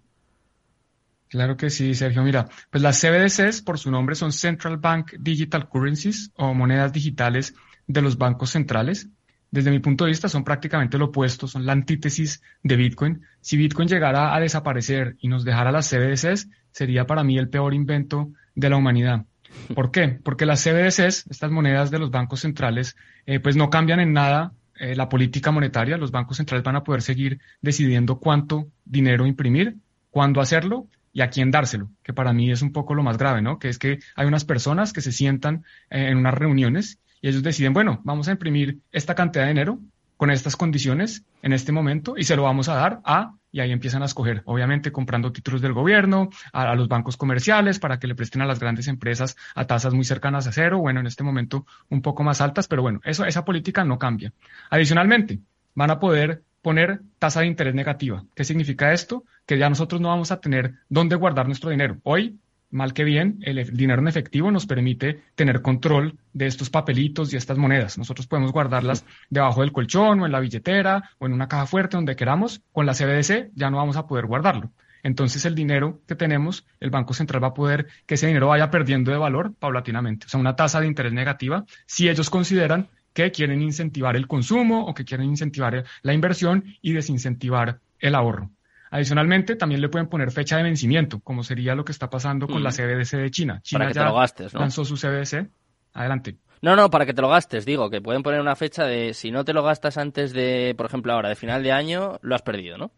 Claro 1.31 1.57
que 1.57 1.71
sí, 1.71 1.95
Sergio. 1.95 2.25
Mira, 2.25 2.49
pues 2.71 2.83
las 2.83 3.01
CBDCs, 3.01 3.63
por 3.63 3.79
su 3.79 3.89
nombre, 3.93 4.17
son 4.17 4.33
Central 4.33 4.79
Bank 4.79 5.13
Digital 5.21 5.69
Currencies 5.69 6.33
o 6.35 6.53
monedas 6.55 6.93
digitales 6.93 7.55
de 7.87 8.03
los 8.03 8.19
bancos 8.19 8.51
centrales. 8.51 9.09
Desde 9.53 9.71
mi 9.71 9.79
punto 9.79 10.05
de 10.05 10.11
vista, 10.11 10.29
son 10.29 10.43
prácticamente 10.43 10.99
lo 10.99 11.07
opuesto, 11.07 11.47
son 11.47 11.65
la 11.67 11.73
antítesis 11.73 12.43
de 12.65 12.75
Bitcoin. 12.75 13.23
Si 13.41 13.57
Bitcoin 13.57 13.87
llegara 13.87 14.35
a 14.35 14.41
desaparecer 14.41 15.15
y 15.21 15.29
nos 15.29 15.45
dejara 15.45 15.71
las 15.71 15.89
CBDCs, 15.89 16.49
sería 16.73 17.07
para 17.07 17.23
mí 17.23 17.39
el 17.39 17.49
peor 17.49 17.75
invento 17.75 18.33
de 18.57 18.69
la 18.69 18.77
humanidad. 18.77 19.25
¿Por 19.73 19.93
qué? 19.93 20.09
Porque 20.09 20.47
las 20.47 20.65
CBDCs, 20.65 21.29
estas 21.31 21.51
monedas 21.53 21.93
de 21.93 22.01
los 22.01 22.11
bancos 22.11 22.41
centrales, 22.41 22.97
eh, 23.27 23.39
pues 23.39 23.55
no 23.55 23.71
cambian 23.71 24.01
en 24.01 24.13
nada 24.13 24.53
eh, 24.75 24.97
la 24.97 25.09
política 25.09 25.53
monetaria. 25.53 25.97
Los 25.97 26.11
bancos 26.11 26.39
centrales 26.39 26.65
van 26.65 26.75
a 26.75 26.83
poder 26.83 27.03
seguir 27.03 27.39
decidiendo 27.61 28.19
cuánto 28.19 28.67
dinero 28.85 29.27
imprimir, 29.27 29.77
cuándo 30.11 30.41
hacerlo 30.41 30.89
y 31.13 31.23
a 31.23 31.31
quién 31.31 31.51
dárselo, 31.51 31.91
que 32.03 32.13
para 32.13 32.33
mí 32.33 32.51
es 32.51 32.63
un 32.63 32.73
poco 32.73 32.95
lo 32.95 33.03
más 33.03 33.19
grave, 33.19 33.43
¿no? 33.43 33.59
Que 33.59 33.69
es 33.69 33.79
que 33.79 33.99
hay 34.15 34.27
unas 34.27 34.45
personas 34.45 34.93
que 34.93 35.01
se 35.01 35.13
sientan 35.13 35.65
eh, 35.91 36.09
en 36.09 36.19
unas 36.19 36.35
reuniones 36.35 36.99
y 37.21 37.29
ellos 37.29 37.43
deciden, 37.43 37.73
bueno, 37.73 38.01
vamos 38.05 38.29
a 38.29 38.33
imprimir 38.33 38.79
esta 38.93 39.15
cantidad 39.15 39.45
de 39.45 39.51
dinero 39.51 39.79
con 40.17 40.31
estas 40.31 40.55
condiciones 40.55 41.25
en 41.43 41.53
este 41.53 41.73
momento 41.73 42.15
y 42.17 42.25
se 42.25 42.37
lo 42.37 42.43
vamos 42.43 42.69
a 42.69 42.75
dar 42.75 43.01
a, 43.05 43.35
y 43.51 43.61
ahí 43.61 43.73
empiezan 43.73 44.03
a 44.03 44.05
escoger, 44.05 44.43
obviamente 44.45 44.93
comprando 44.93 45.33
títulos 45.33 45.63
del 45.63 45.73
gobierno, 45.73 46.29
a, 46.53 46.75
los 46.75 46.89
bancos 46.89 47.17
comerciales 47.17 47.79
para 47.79 47.99
que 47.99 48.07
le 48.07 48.15
presten 48.15 48.43
a 48.43 48.47
las 48.47 48.61
grandes 48.61 48.87
empresas 48.87 49.37
a 49.55 49.67
tasas 49.67 49.95
muy 49.95 50.05
cercanas 50.05 50.47
a 50.47 50.53
cero, 50.53 50.79
bueno, 50.79 51.01
en 51.01 51.07
este 51.07 51.25
momento 51.25 51.67
un 51.89 52.03
poco 52.03 52.23
más 52.23 52.41
altas, 52.41 52.69
pero 52.69 52.83
bueno, 52.83 53.01
esa 53.05 53.45
política 53.45 53.83
no 53.85 53.99
cambia. 53.99 54.33
Adicionalmente, 54.69 55.41
van 55.75 55.91
a 55.91 55.99
poder 55.99 56.43
poner 56.63 57.01
tasa 57.19 57.41
de 57.41 57.47
interés 57.47 57.75
negativa. 57.75 58.25
¿Qué 58.35 58.45
significa 58.45 58.93
esto? 58.93 59.25
Que 59.47 59.59
ya 59.59 59.69
nosotros 59.69 60.01
no 60.01 60.09
vamos 60.09 60.31
a 60.31 60.41
tener 60.41 60.75
dónde 60.89 61.17
guardar 61.17 61.47
nuestro 61.47 61.71
dinero. 61.71 61.99
Hoy, 62.03 62.39
mal 62.71 62.93
que 62.93 63.05
bien, 63.05 63.39
el 63.43 63.77
dinero 63.77 64.01
en 64.01 64.09
efectivo 64.09 64.51
nos 64.51 64.67
permite 64.67 65.23
tener 65.35 65.63
control 65.63 66.19
de 66.33 66.47
estos 66.47 66.71
papelitos 66.71 67.33
y 67.33 67.37
estas 67.37 67.59
monedas. 67.59 67.99
Nosotros 67.99 68.27
podemos 68.27 68.53
guardarlas 68.53 69.05
debajo 69.29 69.63
del 69.63 69.73
colchón 69.73 70.21
o 70.21 70.27
en 70.27 70.33
la 70.33 70.41
billetera 70.41 71.11
o 71.19 71.27
en 71.27 71.33
una 71.33 71.49
caja 71.49 71.67
fuerte 71.67 71.97
donde 71.97 72.17
queramos. 72.17 72.63
Con 72.73 72.87
la 72.87 72.95
CBDC 72.95 73.51
ya 73.55 73.71
no 73.71 73.79
vamos 73.79 73.97
a 73.97 74.07
poder 74.07 74.27
guardarlo. 74.27 74.71
Entonces 75.03 75.45
el 75.47 75.55
dinero 75.55 76.01
que 76.07 76.15
tenemos, 76.15 76.67
el 76.79 76.91
Banco 76.91 77.15
Central 77.15 77.43
va 77.43 77.49
a 77.49 77.55
poder 77.55 77.87
que 78.07 78.15
ese 78.15 78.27
dinero 78.27 78.49
vaya 78.49 78.71
perdiendo 78.71 79.11
de 79.11 79.17
valor 79.17 79.55
paulatinamente. 79.55 80.27
O 80.27 80.29
sea, 80.29 80.41
una 80.41 80.57
tasa 80.57 80.81
de 80.81 80.87
interés 80.87 81.13
negativa 81.13 81.65
si 81.87 82.09
ellos 82.09 82.31
consideran 82.31 82.89
que 83.13 83.31
quieren 83.31 83.63
incentivar 83.63 84.17
el 84.17 84.27
consumo 84.27 84.87
o 84.87 84.95
que 84.95 85.05
quieren 85.05 85.27
incentivar 85.27 85.85
la 86.03 86.13
inversión 86.13 86.65
y 86.81 86.93
desincentivar 86.93 87.81
el 87.99 88.15
ahorro. 88.15 88.51
Adicionalmente, 88.91 89.55
también 89.55 89.81
le 89.81 89.89
pueden 89.89 90.09
poner 90.09 90.33
fecha 90.33 90.57
de 90.57 90.65
vencimiento, 90.65 91.21
como 91.21 91.45
sería 91.45 91.77
lo 91.77 91.85
que 91.85 91.93
está 91.93 92.11
pasando 92.11 92.49
con 92.49 92.63
la. 92.63 92.71
CBDC 92.71 93.17
de 93.19 93.31
China. 93.31 93.61
China 93.63 93.79
para 93.79 93.89
que 93.91 93.95
ya 93.95 94.01
te 94.03 94.09
lo 94.09 94.15
gastes, 94.17 94.55
¿no? 94.55 94.61
lanzó 94.61 94.85
su 94.85 94.97
CBDC. 94.97 95.49
Adelante. 95.93 96.37
No, 96.63 96.77
no, 96.77 96.91
para 96.91 97.07
que 97.07 97.15
te 97.15 97.23
lo 97.23 97.29
gastes, 97.29 97.65
digo, 97.65 97.89
que 97.89 98.01
pueden 98.01 98.23
poner 98.23 98.41
una 98.41 98.57
fecha 98.57 98.85
de 98.85 99.15
si 99.15 99.31
no 99.31 99.45
te 99.45 99.53
lo 99.53 99.63
gastas 99.63 99.97
antes 99.97 100.33
de, 100.33 100.75
por 100.77 100.87
ejemplo, 100.87 101.13
ahora, 101.13 101.29
de 101.29 101.37
final 101.37 101.63
de 101.63 101.73
año, 101.73 102.19
lo 102.23 102.35
has 102.35 102.43
perdido, 102.43 102.77
¿no? 102.79 102.93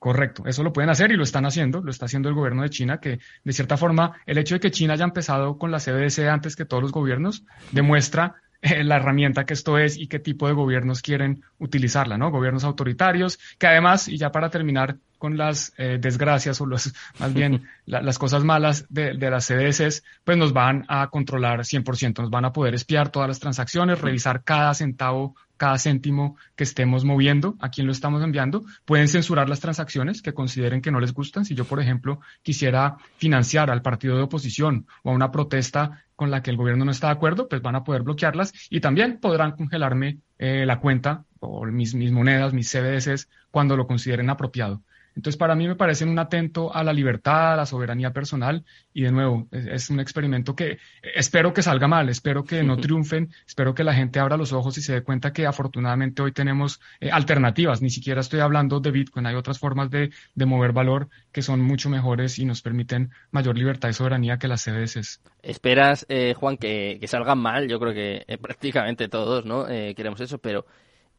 Correcto, 0.00 0.44
eso 0.46 0.62
lo 0.62 0.72
pueden 0.72 0.88
hacer 0.88 1.12
y 1.12 1.16
lo 1.16 1.22
están 1.22 1.44
haciendo, 1.44 1.82
lo 1.82 1.90
está 1.90 2.06
haciendo 2.06 2.30
el 2.30 2.34
gobierno 2.34 2.62
de 2.62 2.70
China, 2.70 3.00
que 3.00 3.20
de 3.44 3.52
cierta 3.52 3.76
forma 3.76 4.16
el 4.24 4.38
hecho 4.38 4.54
de 4.54 4.60
que 4.60 4.70
China 4.70 4.94
haya 4.94 5.04
empezado 5.04 5.58
con 5.58 5.70
la 5.70 5.78
CBDC 5.78 6.20
antes 6.20 6.56
que 6.56 6.64
todos 6.64 6.82
los 6.82 6.90
gobiernos 6.90 7.44
demuestra 7.70 8.36
eh, 8.62 8.84
la 8.84 8.96
herramienta 8.96 9.46
que 9.46 9.54
esto 9.54 9.78
es 9.78 9.96
y 9.96 10.06
qué 10.06 10.18
tipo 10.18 10.46
de 10.46 10.52
gobiernos 10.52 11.00
quieren 11.00 11.42
utilizarla, 11.58 12.18
¿no? 12.18 12.30
Gobiernos 12.30 12.64
autoritarios, 12.64 13.38
que 13.58 13.66
además, 13.66 14.06
y 14.08 14.18
ya 14.18 14.30
para 14.32 14.50
terminar 14.50 14.96
con 15.16 15.38
las 15.38 15.72
eh, 15.78 15.98
desgracias 16.00 16.60
o 16.60 16.66
los, 16.66 16.92
más 17.18 17.32
bien 17.32 17.64
las 17.86 18.18
cosas 18.18 18.44
malas 18.44 18.86
de, 18.88 19.14
de, 19.14 19.30
las 19.30 19.46
CDS, 19.46 20.02
pues 20.24 20.36
nos 20.36 20.52
van 20.52 20.84
a 20.88 21.08
controlar 21.08 21.60
100%, 21.60 22.20
nos 22.20 22.30
van 22.30 22.44
a 22.44 22.52
poder 22.52 22.74
espiar 22.74 23.10
todas 23.10 23.28
las 23.28 23.40
transacciones, 23.40 24.00
revisar 24.00 24.42
cada 24.44 24.74
centavo 24.74 25.36
cada 25.60 25.76
céntimo 25.76 26.38
que 26.56 26.64
estemos 26.64 27.04
moviendo, 27.04 27.54
a 27.60 27.68
quién 27.68 27.86
lo 27.86 27.92
estamos 27.92 28.22
enviando. 28.22 28.64
Pueden 28.86 29.08
censurar 29.08 29.50
las 29.50 29.60
transacciones 29.60 30.22
que 30.22 30.32
consideren 30.32 30.80
que 30.80 30.90
no 30.90 31.00
les 31.00 31.12
gustan. 31.12 31.44
Si 31.44 31.54
yo, 31.54 31.66
por 31.66 31.80
ejemplo, 31.80 32.20
quisiera 32.42 32.96
financiar 33.18 33.70
al 33.70 33.82
partido 33.82 34.16
de 34.16 34.22
oposición 34.22 34.86
o 35.02 35.10
a 35.10 35.12
una 35.12 35.30
protesta 35.30 36.02
con 36.16 36.30
la 36.30 36.42
que 36.42 36.50
el 36.50 36.56
gobierno 36.56 36.86
no 36.86 36.90
está 36.90 37.08
de 37.08 37.12
acuerdo, 37.12 37.46
pues 37.46 37.60
van 37.60 37.74
a 37.74 37.84
poder 37.84 38.04
bloquearlas 38.04 38.54
y 38.70 38.80
también 38.80 39.18
podrán 39.20 39.52
congelarme 39.52 40.20
eh, 40.38 40.64
la 40.64 40.80
cuenta 40.80 41.26
o 41.40 41.66
mis, 41.66 41.94
mis 41.94 42.10
monedas, 42.10 42.54
mis 42.54 42.72
CBDCs, 42.72 43.28
cuando 43.50 43.76
lo 43.76 43.86
consideren 43.86 44.30
apropiado. 44.30 44.82
Entonces, 45.16 45.36
para 45.36 45.54
mí 45.54 45.66
me 45.66 45.76
parece 45.76 46.04
un 46.04 46.18
atento 46.18 46.74
a 46.74 46.84
la 46.84 46.92
libertad, 46.92 47.54
a 47.54 47.56
la 47.56 47.66
soberanía 47.66 48.12
personal 48.12 48.64
y 48.92 49.02
de 49.02 49.12
nuevo, 49.12 49.48
es, 49.50 49.90
un 49.90 50.00
experimento 50.00 50.54
que 50.54 50.78
espero 51.02 51.52
que 51.52 51.62
salga 51.62 51.88
mal, 51.88 52.08
espero 52.08 52.44
que 52.44 52.62
no 52.62 52.76
triunfen, 52.80 53.32
espero 53.46 53.74
que 53.74 53.84
la 53.84 53.94
gente 53.94 54.20
abra 54.20 54.36
los 54.36 54.52
ojos 54.52 54.78
y 54.78 54.82
se 54.82 54.94
dé 54.94 55.02
cuenta 55.02 55.32
que 55.32 55.46
afortunadamente 55.46 56.22
hoy 56.22 56.32
tenemos 56.32 56.80
eh, 57.00 57.10
alternativas, 57.10 57.82
ni 57.82 57.90
siquiera 57.90 58.20
estoy 58.20 58.40
hablando 58.40 58.80
de 58.80 58.90
Bitcoin, 58.90 59.26
hay 59.26 59.34
otras 59.34 59.58
formas 59.58 59.90
de, 59.90 60.10
mover 60.34 60.72
valor 60.72 61.08
que 61.30 61.42
son 61.42 61.60
mucho 61.60 61.90
mejores 61.90 62.38
y 62.40 62.44
nos 62.44 62.60
permiten 62.60 63.10
mayor 63.30 63.56
libertad 63.56 63.88
y 63.88 63.92
soberanía 63.92 64.38
que 64.38 64.48
las 64.48 64.64
CBDCs. 64.64 65.20
¿Esperas, 65.42 66.04
eh, 66.08 66.34
Juan, 66.36 66.56
que, 66.56 66.98
que, 67.00 67.06
salgan 67.06 67.38
mal? 67.38 67.68
Yo 67.68 67.78
creo 67.78 67.94
que 67.94 68.24
eh, 68.26 68.36
prácticamente 68.36 69.08
todos 69.08 69.44
no 69.44 69.66
queremos 69.66 70.20
eso, 70.20 70.38
pero 70.38 70.66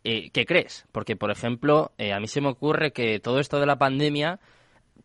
eh, 0.04 0.30
¿qué 0.32 0.46
crees? 0.46 0.86
Porque, 0.92 1.16
por 1.16 1.32
ejemplo, 1.32 1.92
eh, 1.98 2.14
a 2.14 2.20
mí 2.20 2.28
se 2.28 2.42
me 2.42 2.50
ocurre 2.50 2.92
que 2.92 3.20
todo 3.20 3.40
esto 3.40 3.60
de 3.60 3.66
la 3.66 3.78
pandemia 3.78 4.40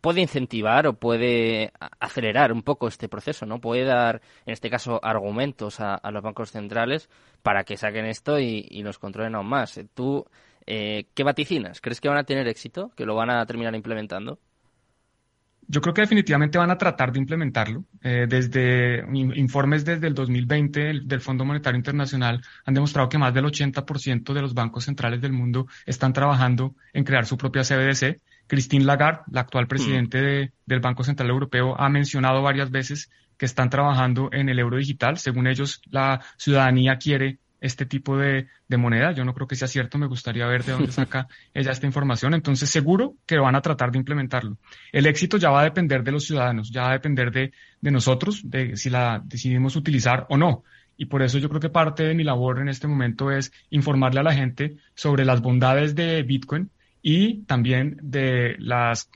puede 0.01 0.21
incentivar 0.21 0.87
o 0.87 0.93
puede 0.93 1.71
acelerar 1.99 2.51
un 2.51 2.63
poco 2.63 2.87
este 2.87 3.09
proceso, 3.09 3.45
¿no? 3.45 3.59
Puede 3.59 3.83
dar, 3.83 4.21
en 4.45 4.53
este 4.53 4.69
caso, 4.69 4.99
argumentos 5.03 5.79
a, 5.79 5.99
los 6.11 6.23
bancos 6.23 6.51
centrales 6.51 7.09
para 7.43 7.63
que 7.63 7.77
saquen 7.77 8.05
esto 8.05 8.39
y, 8.39 8.81
nos 8.83 8.99
controlen 8.99 9.35
aún 9.35 9.47
más. 9.47 9.79
¿Tú 9.93 10.25
eh, 10.65 11.07
qué 11.13 11.23
vaticinas? 11.23 11.81
¿Crees 11.81 12.01
que 12.01 12.09
van 12.09 12.17
a 12.17 12.23
tener 12.23 12.47
éxito? 12.47 12.91
¿Que 12.95 13.05
lo 13.05 13.15
van 13.15 13.29
a 13.29 13.45
terminar 13.45 13.75
implementando? 13.75 14.39
Yo 15.69 15.81
creo 15.81 15.93
que 15.93 16.01
definitivamente 16.01 16.57
van 16.57 16.71
a 16.71 16.77
tratar 16.77 17.11
de 17.11 17.19
implementarlo. 17.19 17.83
Eh, 18.01 18.25
desde 18.27 19.05
informes 19.13 19.83
desde 19.83 20.07
el 20.07 20.13
2020 20.13 21.01
del 21.03 21.21
Fondo 21.21 21.43
Monetario 21.43 21.77
Internacional 21.77 22.41
han 22.65 22.73
demostrado 22.73 23.09
que 23.09 23.17
más 23.17 23.33
del 23.33 23.45
80% 23.45 24.33
de 24.33 24.41
los 24.41 24.53
bancos 24.53 24.85
centrales 24.85 25.19
del 25.21 25.33
mundo 25.33 25.67
están 25.85 26.13
trabajando 26.13 26.75
en 26.93 27.03
crear 27.03 27.25
su 27.25 27.37
propia 27.37 27.63
CBDC. 27.63 28.21
Christine 28.47 28.85
Lagarde, 28.85 29.23
la 29.29 29.41
actual 29.41 29.65
mm. 29.65 29.67
presidente 29.67 30.53
del 30.65 30.79
Banco 30.79 31.03
Central 31.03 31.29
Europeo, 31.29 31.75
ha 31.77 31.89
mencionado 31.89 32.41
varias 32.41 32.71
veces 32.71 33.09
que 33.37 33.45
están 33.45 33.69
trabajando 33.69 34.29
en 34.31 34.47
el 34.47 34.59
euro 34.59 34.77
digital. 34.77 35.17
Según 35.17 35.47
ellos, 35.47 35.81
la 35.91 36.21
ciudadanía 36.37 36.97
quiere 36.97 37.39
este 37.59 37.85
tipo 37.85 38.17
de, 38.17 38.47
moneda. 38.77 39.11
Yo 39.11 39.25
no 39.25 39.33
creo 39.33 39.47
que 39.47 39.55
sea 39.55 39.67
cierto, 39.67 39.97
me 39.97 40.07
gustaría 40.07 40.45
ver 40.47 40.63
de 40.63 40.73
dónde 40.73 40.91
saca 40.91 41.27
ella 41.53 41.71
esta 41.71 41.85
información. 41.85 42.33
Entonces, 42.33 42.69
seguro 42.69 43.15
que 43.25 43.37
van 43.37 43.55
a 43.55 43.61
tratar 43.61 43.91
de 43.91 43.99
implementarlo. 43.99 44.57
El 44.91 45.05
éxito 45.05 45.37
ya 45.37 45.49
va 45.49 45.61
a 45.61 45.65
depender 45.65 46.03
de 46.03 46.11
los 46.11 46.25
ciudadanos, 46.25 46.71
ya 46.71 46.83
va 46.83 46.89
a 46.89 46.93
depender 46.93 47.31
de, 47.31 47.51
de 47.81 47.91
nosotros, 47.91 48.41
de 48.43 48.77
si 48.77 48.89
la 48.89 49.21
decidimos 49.23 49.75
utilizar 49.75 50.25
o 50.29 50.37
no. 50.37 50.63
Y 50.97 51.05
por 51.05 51.21
eso 51.21 51.37
yo 51.37 51.47
creo 51.47 51.61
que 51.61 51.69
parte 51.69 52.03
de 52.03 52.15
mi 52.15 52.23
labor 52.23 52.59
en 52.59 52.69
este 52.69 52.87
momento 52.87 53.31
es 53.31 53.51
informarle 53.69 54.19
a 54.19 54.23
la 54.23 54.33
gente 54.33 54.77
sobre 54.95 55.25
las 55.25 55.41
bondades 55.41 55.95
de 55.95 56.23
Bitcoin 56.23 56.71
y 57.03 57.43
también 57.43 57.97
de 58.01 58.55
las, 58.59 59.09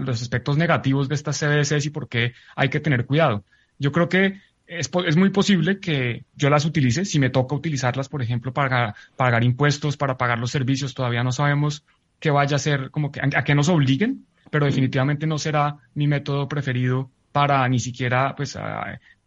los 0.00 0.22
aspectos 0.22 0.56
negativos 0.56 1.08
de 1.08 1.14
estas 1.14 1.38
CBDCs 1.38 1.86
y 1.86 1.90
por 1.90 2.08
qué 2.08 2.34
hay 2.56 2.68
que 2.68 2.80
tener 2.80 3.06
cuidado. 3.06 3.44
Yo 3.78 3.92
creo 3.92 4.08
que 4.08 4.40
es, 4.70 5.16
muy 5.16 5.30
posible 5.30 5.80
que 5.80 6.24
yo 6.36 6.48
las 6.48 6.64
utilice, 6.64 7.04
si 7.04 7.18
me 7.18 7.28
toca 7.28 7.56
utilizarlas, 7.56 8.08
por 8.08 8.22
ejemplo, 8.22 8.52
para 8.52 8.94
pagar 9.16 9.42
impuestos, 9.42 9.96
para 9.96 10.16
pagar 10.16 10.38
los 10.38 10.52
servicios, 10.52 10.94
todavía 10.94 11.24
no 11.24 11.32
sabemos 11.32 11.84
qué 12.20 12.30
vaya 12.30 12.54
a 12.54 12.60
ser, 12.60 12.90
como 12.90 13.10
que 13.10 13.20
a, 13.20 13.42
qué 13.42 13.54
nos 13.56 13.68
obliguen, 13.68 14.26
pero 14.50 14.66
definitivamente 14.66 15.26
no 15.26 15.38
será 15.38 15.78
mi 15.94 16.06
método 16.06 16.48
preferido 16.48 17.10
para 17.32 17.68
ni 17.68 17.80
siquiera 17.80 18.34
pues 18.36 18.56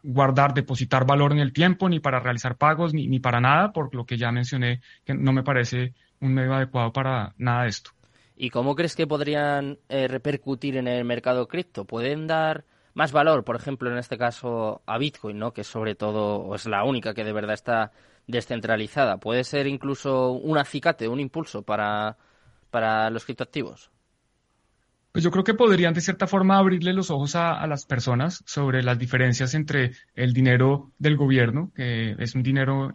guardar, 0.01 0.53
depositar 0.53 1.05
valor 1.05 1.33
en 1.33 1.39
el 1.39 1.51
tiempo, 1.51 1.89
ni 1.89 1.99
para 1.99 2.21
realizar 2.21 2.55
pagos, 2.55 2.93
ni, 2.93 3.07
ni 3.07 3.19
para 3.19 3.41
nada, 3.41 3.73
por 3.73 3.93
lo 3.93 4.05
que 4.05 4.17
ya 4.17 4.31
mencioné 4.31 4.79
que 5.03 5.13
no 5.13 5.33
me 5.33 5.43
parece 5.43 5.93
un 6.21 6.33
medio 6.33 6.53
adecuado 6.53 6.93
para 6.93 7.33
nada 7.37 7.63
de 7.63 7.69
esto. 7.69 7.91
¿Y 8.37 8.49
cómo 8.49 8.75
crees 8.75 8.95
que 8.95 9.07
podrían 9.07 9.77
eh, 9.89 10.07
repercutir 10.07 10.77
en 10.77 10.87
el 10.87 11.03
mercado 11.03 11.47
cripto? 11.47 11.85
¿Pueden 11.85 12.27
dar 12.27 12.63
más 12.93 13.11
valor, 13.11 13.43
por 13.43 13.55
ejemplo, 13.55 13.91
en 13.91 13.97
este 13.97 14.17
caso 14.17 14.81
a 14.85 14.97
Bitcoin, 14.97 15.39
¿no? 15.39 15.53
que 15.53 15.63
sobre 15.63 15.95
todo 15.95 16.53
es 16.55 16.65
la 16.65 16.83
única 16.83 17.13
que 17.13 17.23
de 17.23 17.33
verdad 17.33 17.53
está 17.53 17.91
descentralizada. 18.27 19.17
¿Puede 19.17 19.43
ser 19.43 19.67
incluso 19.67 20.31
un 20.31 20.57
acicate, 20.57 21.07
un 21.07 21.19
impulso 21.19 21.63
para, 21.63 22.17
para 22.69 23.09
los 23.09 23.25
criptoactivos? 23.25 23.91
Pues 25.11 25.23
yo 25.23 25.29
creo 25.29 25.43
que 25.43 25.53
podrían 25.53 25.93
de 25.93 26.01
cierta 26.01 26.25
forma 26.25 26.57
abrirle 26.57 26.93
los 26.93 27.11
ojos 27.11 27.35
a, 27.35 27.53
a, 27.53 27.67
las 27.67 27.85
personas 27.85 28.43
sobre 28.47 28.81
las 28.81 28.97
diferencias 28.97 29.53
entre 29.53 29.91
el 30.15 30.33
dinero 30.33 30.91
del 30.97 31.17
gobierno, 31.17 31.71
que 31.75 32.15
es 32.17 32.33
un 32.33 32.41
dinero 32.41 32.91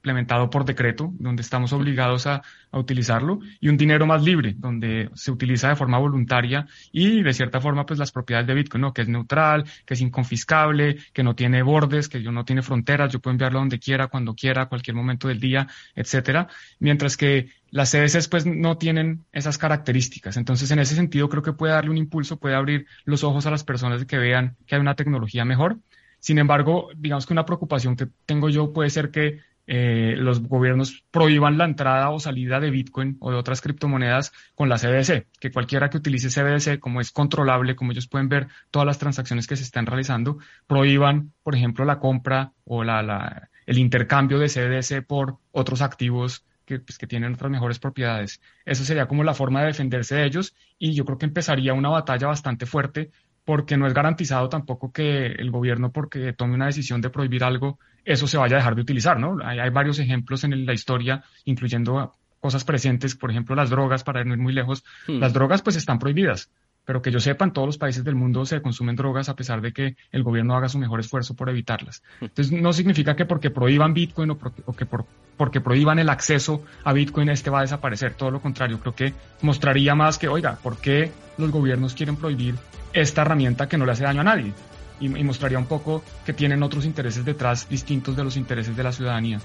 implementado 0.00 0.48
por 0.48 0.64
decreto, 0.64 1.12
donde 1.18 1.42
estamos 1.42 1.72
obligados 1.72 2.26
a, 2.26 2.42
utilizarlo, 2.72 3.40
y 3.58 3.68
un 3.68 3.76
dinero 3.76 4.06
más 4.06 4.22
libre, 4.22 4.54
donde 4.56 5.10
se 5.14 5.32
utiliza 5.32 5.68
de 5.68 5.74
forma 5.74 5.98
voluntaria 5.98 6.68
y 6.92 7.20
de 7.20 7.32
cierta 7.32 7.60
forma 7.60 7.84
pues 7.84 7.98
las 7.98 8.12
propiedades 8.12 8.46
de 8.46 8.54
Bitcoin, 8.54 8.82
¿no? 8.82 8.92
que 8.92 9.02
es 9.02 9.08
neutral, 9.08 9.64
que 9.84 9.94
es 9.94 10.00
inconfiscable, 10.00 10.98
que 11.12 11.24
no 11.24 11.34
tiene 11.34 11.62
bordes, 11.62 12.08
que 12.08 12.22
yo 12.22 12.30
no 12.30 12.44
tiene 12.44 12.62
fronteras, 12.62 13.12
yo 13.12 13.18
puedo 13.18 13.32
enviarlo 13.32 13.58
donde 13.58 13.80
quiera, 13.80 14.06
cuando 14.06 14.36
quiera, 14.36 14.62
a 14.62 14.66
cualquier 14.66 14.94
momento 14.94 15.26
del 15.26 15.40
día, 15.40 15.66
etcétera, 15.96 16.46
mientras 16.78 17.16
que 17.16 17.48
las 17.70 17.90
CDCs 17.90 18.28
pues 18.28 18.46
no 18.46 18.78
tienen 18.78 19.24
esas 19.32 19.58
características. 19.58 20.36
Entonces, 20.36 20.70
en 20.70 20.78
ese 20.78 20.94
sentido, 20.94 21.28
creo 21.28 21.42
que 21.42 21.52
puede 21.52 21.72
darle 21.72 21.90
un 21.90 21.98
impulso, 21.98 22.38
puede 22.38 22.54
abrir 22.54 22.86
los 23.04 23.24
ojos 23.24 23.46
a 23.46 23.50
las 23.50 23.64
personas 23.64 24.04
que 24.04 24.16
vean 24.16 24.56
que 24.66 24.76
hay 24.76 24.80
una 24.80 24.94
tecnología 24.94 25.44
mejor. 25.44 25.78
Sin 26.20 26.38
embargo, 26.38 26.90
digamos 26.96 27.26
que 27.26 27.32
una 27.32 27.46
preocupación 27.46 27.96
que 27.96 28.06
tengo 28.26 28.50
yo 28.50 28.72
puede 28.72 28.90
ser 28.90 29.10
que 29.10 29.40
eh, 29.72 30.16
los 30.16 30.42
gobiernos 30.42 31.04
prohíban 31.12 31.56
la 31.56 31.64
entrada 31.64 32.10
o 32.10 32.18
salida 32.18 32.58
de 32.58 32.72
Bitcoin 32.72 33.16
o 33.20 33.30
de 33.30 33.36
otras 33.36 33.60
criptomonedas 33.60 34.32
con 34.56 34.68
la 34.68 34.78
CBDC, 34.78 35.28
que 35.38 35.52
cualquiera 35.52 35.88
que 35.88 35.98
utilice 35.98 36.28
CBDC, 36.28 36.80
como 36.80 37.00
es 37.00 37.12
controlable, 37.12 37.76
como 37.76 37.92
ellos 37.92 38.08
pueden 38.08 38.28
ver 38.28 38.48
todas 38.72 38.84
las 38.84 38.98
transacciones 38.98 39.46
que 39.46 39.54
se 39.54 39.62
están 39.62 39.86
realizando, 39.86 40.38
prohíban, 40.66 41.32
por 41.44 41.54
ejemplo, 41.54 41.84
la 41.84 42.00
compra 42.00 42.52
o 42.64 42.82
la, 42.82 43.48
el 43.64 43.78
intercambio 43.78 44.40
de 44.40 44.48
CBDC 44.48 45.06
por 45.06 45.38
otros 45.52 45.82
activos 45.82 46.44
que, 46.64 46.80
pues, 46.80 46.98
que, 46.98 47.06
tienen 47.06 47.34
otras 47.34 47.52
mejores 47.52 47.78
propiedades. 47.78 48.40
Eso 48.64 48.84
sería 48.84 49.06
como 49.06 49.22
la 49.22 49.34
forma 49.34 49.60
de 49.60 49.68
defenderse 49.68 50.16
de 50.16 50.24
ellos 50.26 50.52
y 50.80 50.94
yo 50.94 51.04
creo 51.04 51.18
que 51.18 51.26
empezaría 51.26 51.74
una 51.74 51.90
batalla 51.90 52.26
bastante 52.26 52.66
fuerte 52.66 53.12
porque 53.50 53.76
no 53.76 53.88
es 53.88 53.94
garantizado 53.94 54.48
tampoco 54.48 54.92
que 54.92 55.26
el 55.26 55.50
gobierno, 55.50 55.90
porque 55.90 56.32
tome 56.32 56.54
una 56.54 56.66
decisión 56.66 57.00
de 57.00 57.10
prohibir 57.10 57.42
algo, 57.42 57.80
eso 58.04 58.28
se 58.28 58.38
vaya 58.38 58.54
a 58.54 58.58
dejar 58.60 58.76
de 58.76 58.82
utilizar, 58.82 59.18
¿no? 59.18 59.38
Hay, 59.44 59.70
varios 59.70 59.98
ejemplos 59.98 60.44
en 60.44 60.64
la 60.64 60.72
historia, 60.72 61.24
incluyendo 61.46 62.14
cosas 62.38 62.62
presentes, 62.62 63.16
por 63.16 63.28
ejemplo, 63.32 63.56
las 63.56 63.68
drogas, 63.68 64.04
para 64.04 64.22
no 64.22 64.34
ir 64.34 64.38
muy 64.38 64.52
lejos. 64.52 64.84
Hmm. 65.08 65.18
Las 65.18 65.32
drogas, 65.32 65.62
pues, 65.62 65.74
están 65.74 65.98
prohibidas, 65.98 66.48
pero 66.84 67.02
que 67.02 67.10
yo 67.10 67.18
sepa, 67.18 67.44
en 67.44 67.52
todos 67.52 67.66
los 67.66 67.76
países 67.76 68.04
del 68.04 68.14
mundo 68.14 68.46
se 68.46 68.62
consumen 68.62 68.94
drogas 68.94 69.28
a 69.28 69.34
pesar 69.34 69.60
de 69.60 69.72
que 69.72 69.96
el 70.12 70.22
gobierno 70.22 70.54
haga 70.54 70.68
su 70.68 70.78
mejor 70.78 71.00
esfuerzo 71.00 71.34
por 71.34 71.48
evitarlas. 71.48 72.04
Hmm. 72.20 72.26
Entonces, 72.26 72.52
no 72.52 72.72
significa 72.72 73.16
que 73.16 73.24
porque 73.24 73.50
prohíban 73.50 73.94
Bitcoin 73.94 74.30
o, 74.30 74.38
o 74.66 74.76
que 74.76 74.86
por, 74.86 75.06
porque 75.36 75.60
prohíban 75.60 75.98
el 75.98 76.08
acceso 76.08 76.62
a 76.84 76.92
Bitcoin, 76.92 77.30
este 77.30 77.50
va 77.50 77.58
a 77.58 77.62
desaparecer. 77.62 78.14
Todo 78.14 78.30
lo 78.30 78.40
contrario, 78.40 78.78
creo 78.78 78.94
que 78.94 79.12
mostraría 79.42 79.96
más 79.96 80.18
que, 80.18 80.28
oiga, 80.28 80.54
¿por 80.62 80.76
qué 80.76 81.10
los 81.36 81.50
gobiernos 81.50 81.94
quieren 81.94 82.14
prohibir 82.14 82.54
esta 82.92 83.22
herramienta 83.22 83.68
que 83.68 83.78
no 83.78 83.86
le 83.86 83.92
hace 83.92 84.04
daño 84.04 84.20
a 84.20 84.24
nadie? 84.24 84.52
y, 85.00 85.08
mostraría 85.08 85.58
un 85.58 85.66
poco 85.66 86.02
que 86.24 86.32
tienen 86.32 86.62
otros 86.62 86.84
intereses 86.84 87.24
detrás 87.24 87.68
distintos 87.68 88.14
de 88.16 88.24
los 88.24 88.36
intereses 88.36 88.76
de 88.76 88.82
la 88.82 88.92
ciudadanía. 88.92 89.40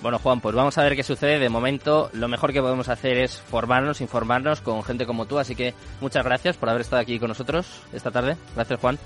Bueno, 0.00 0.20
Juan, 0.20 0.40
pues 0.40 0.54
vamos 0.54 0.78
a 0.78 0.84
ver 0.84 0.94
qué 0.94 1.02
sucede. 1.02 1.40
De 1.40 1.48
momento, 1.48 2.08
lo 2.12 2.28
mejor 2.28 2.52
que 2.52 2.60
podemos 2.60 2.88
hacer 2.88 3.18
es 3.18 3.40
formarnos, 3.40 4.00
informarnos 4.00 4.60
con 4.60 4.84
gente 4.84 5.06
como 5.06 5.26
tú. 5.26 5.40
Así 5.40 5.56
que 5.56 5.74
muchas 6.00 6.24
gracias 6.24 6.56
por 6.56 6.68
haber 6.68 6.82
estado 6.82 7.02
aquí 7.02 7.18
con 7.18 7.28
nosotros 7.28 7.82
esta 7.92 8.12
tarde. 8.12 8.36
Gracias, 8.54 8.78
Juan. 8.78 8.96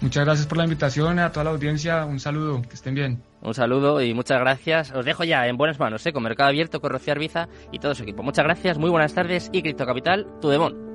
Muchas 0.00 0.24
gracias 0.24 0.46
por 0.46 0.58
la 0.58 0.64
invitación 0.64 1.18
a 1.18 1.32
toda 1.32 1.44
la 1.44 1.50
audiencia. 1.50 2.06
Un 2.06 2.18
saludo, 2.18 2.62
que 2.62 2.74
estén 2.74 2.94
bien. 2.94 3.22
Un 3.42 3.52
saludo 3.52 4.00
y 4.00 4.14
muchas 4.14 4.40
gracias. 4.40 4.90
Os 4.92 5.04
dejo 5.04 5.24
ya 5.24 5.46
en 5.46 5.58
buenas 5.58 5.78
manos, 5.78 6.04
¿eh? 6.06 6.14
con 6.14 6.22
Mercado 6.22 6.48
Abierto, 6.48 6.80
con 6.80 6.90
Rocío 6.90 7.12
Arbiza 7.12 7.48
y 7.70 7.78
todo 7.78 7.94
su 7.94 8.04
equipo. 8.04 8.22
Muchas 8.22 8.44
gracias, 8.44 8.78
muy 8.78 8.90
buenas 8.90 9.12
tardes 9.12 9.50
y 9.52 9.60
Cripto 9.60 9.84
Capital, 9.84 10.26
tu 10.40 10.48
demon. 10.48 10.93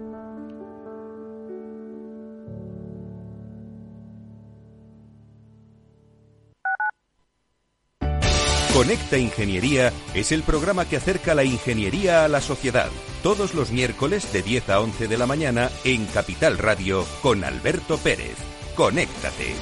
Conecta 8.79 9.17
Ingeniería 9.17 9.91
es 10.13 10.31
el 10.31 10.41
programa 10.41 10.85
que 10.85 10.95
acerca 10.95 11.35
la 11.35 11.43
ingeniería 11.43 12.23
a 12.23 12.29
la 12.29 12.39
sociedad. 12.39 12.89
Todos 13.21 13.53
los 13.53 13.71
miércoles 13.71 14.31
de 14.31 14.41
10 14.41 14.69
a 14.69 14.79
11 14.79 15.09
de 15.09 15.17
la 15.17 15.25
mañana 15.25 15.69
en 15.83 16.05
Capital 16.05 16.57
Radio 16.57 17.05
con 17.21 17.43
Alberto 17.43 17.97
Pérez. 17.97 18.37
Conéctate. 18.77 19.53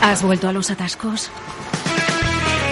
¿Has 0.00 0.22
vuelto 0.22 0.48
a 0.48 0.54
los 0.54 0.70
atascos? 0.70 1.30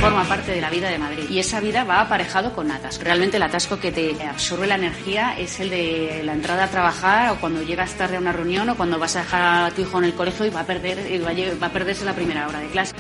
Forma 0.05 0.25
parte 0.25 0.53
de 0.53 0.61
la 0.61 0.69
vida 0.69 0.91
de 0.91 0.99
Madrid 0.99 1.25
y 1.31 1.39
esa 1.39 1.61
vida 1.61 1.83
va 1.83 2.03
aparejado 2.03 2.53
con 2.53 2.71
atasco. 2.71 3.05
Realmente 3.05 3.39
el 3.39 3.43
atasco 3.43 3.81
que 3.81 3.91
te 3.91 4.23
absorbe 4.23 4.67
la 4.67 4.75
energía 4.75 5.35
es 5.39 5.61
el 5.61 5.71
de 5.71 6.21
la 6.23 6.35
entrada 6.35 6.65
a 6.65 6.69
trabajar 6.69 7.31
o 7.31 7.37
cuando 7.37 7.63
llegas 7.63 7.95
tarde 7.95 8.17
a 8.17 8.21
una 8.21 8.33
reunión 8.33 8.69
o 8.69 8.77
cuando 8.77 8.99
vas 8.99 9.17
a 9.17 9.21
dejar 9.21 9.65
a 9.65 9.75
tu 9.75 9.81
hijo 9.81 9.97
en 9.97 10.05
el 10.05 10.13
colegio 10.13 10.45
y 10.45 10.51
va 10.51 10.61
a 10.61 10.67
perder 10.67 10.99
va 11.63 11.67
a 11.69 11.71
perderse 11.71 12.05
la 12.05 12.13
primera 12.13 12.47
hora 12.47 12.59
de 12.59 12.67
clase. 12.67 12.95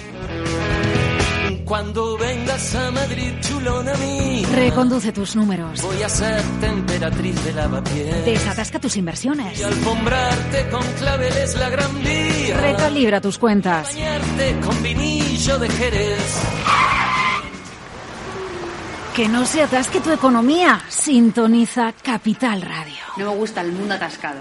Cuando 1.64 2.16
vengas 2.18 2.74
a 2.74 2.90
Madrid, 2.90 3.32
chulona 3.40 3.94
mí. 3.94 4.44
Reconduce 4.54 5.12
tus 5.12 5.34
números. 5.34 5.80
Voy 5.82 6.02
a 6.02 6.08
ser 6.08 6.42
temperatriz 6.60 7.42
de 7.42 7.52
lavapiés. 7.54 8.24
Desatasca 8.24 8.78
tus 8.78 8.96
inversiones. 8.96 9.58
Y 9.58 9.62
alfombrarte 9.62 10.68
con 10.70 10.82
claveles 10.98 11.56
la 11.58 11.70
gran 11.70 12.02
vía. 12.02 12.56
Recalibra 12.60 13.20
tus 13.20 13.38
cuentas. 13.38 13.94
Bañarte 13.94 14.56
con 14.60 14.82
vinillo 14.82 15.58
de 15.58 15.68
Jerez. 15.70 16.83
Que 19.14 19.28
no 19.28 19.46
se 19.46 19.62
atasque 19.62 20.00
tu 20.00 20.10
economía. 20.10 20.80
Sintoniza 20.88 21.92
Capital 21.92 22.62
Radio. 22.62 22.96
No 23.16 23.30
me 23.30 23.36
gusta 23.36 23.60
el 23.60 23.70
mundo 23.70 23.94
atascado. 23.94 24.40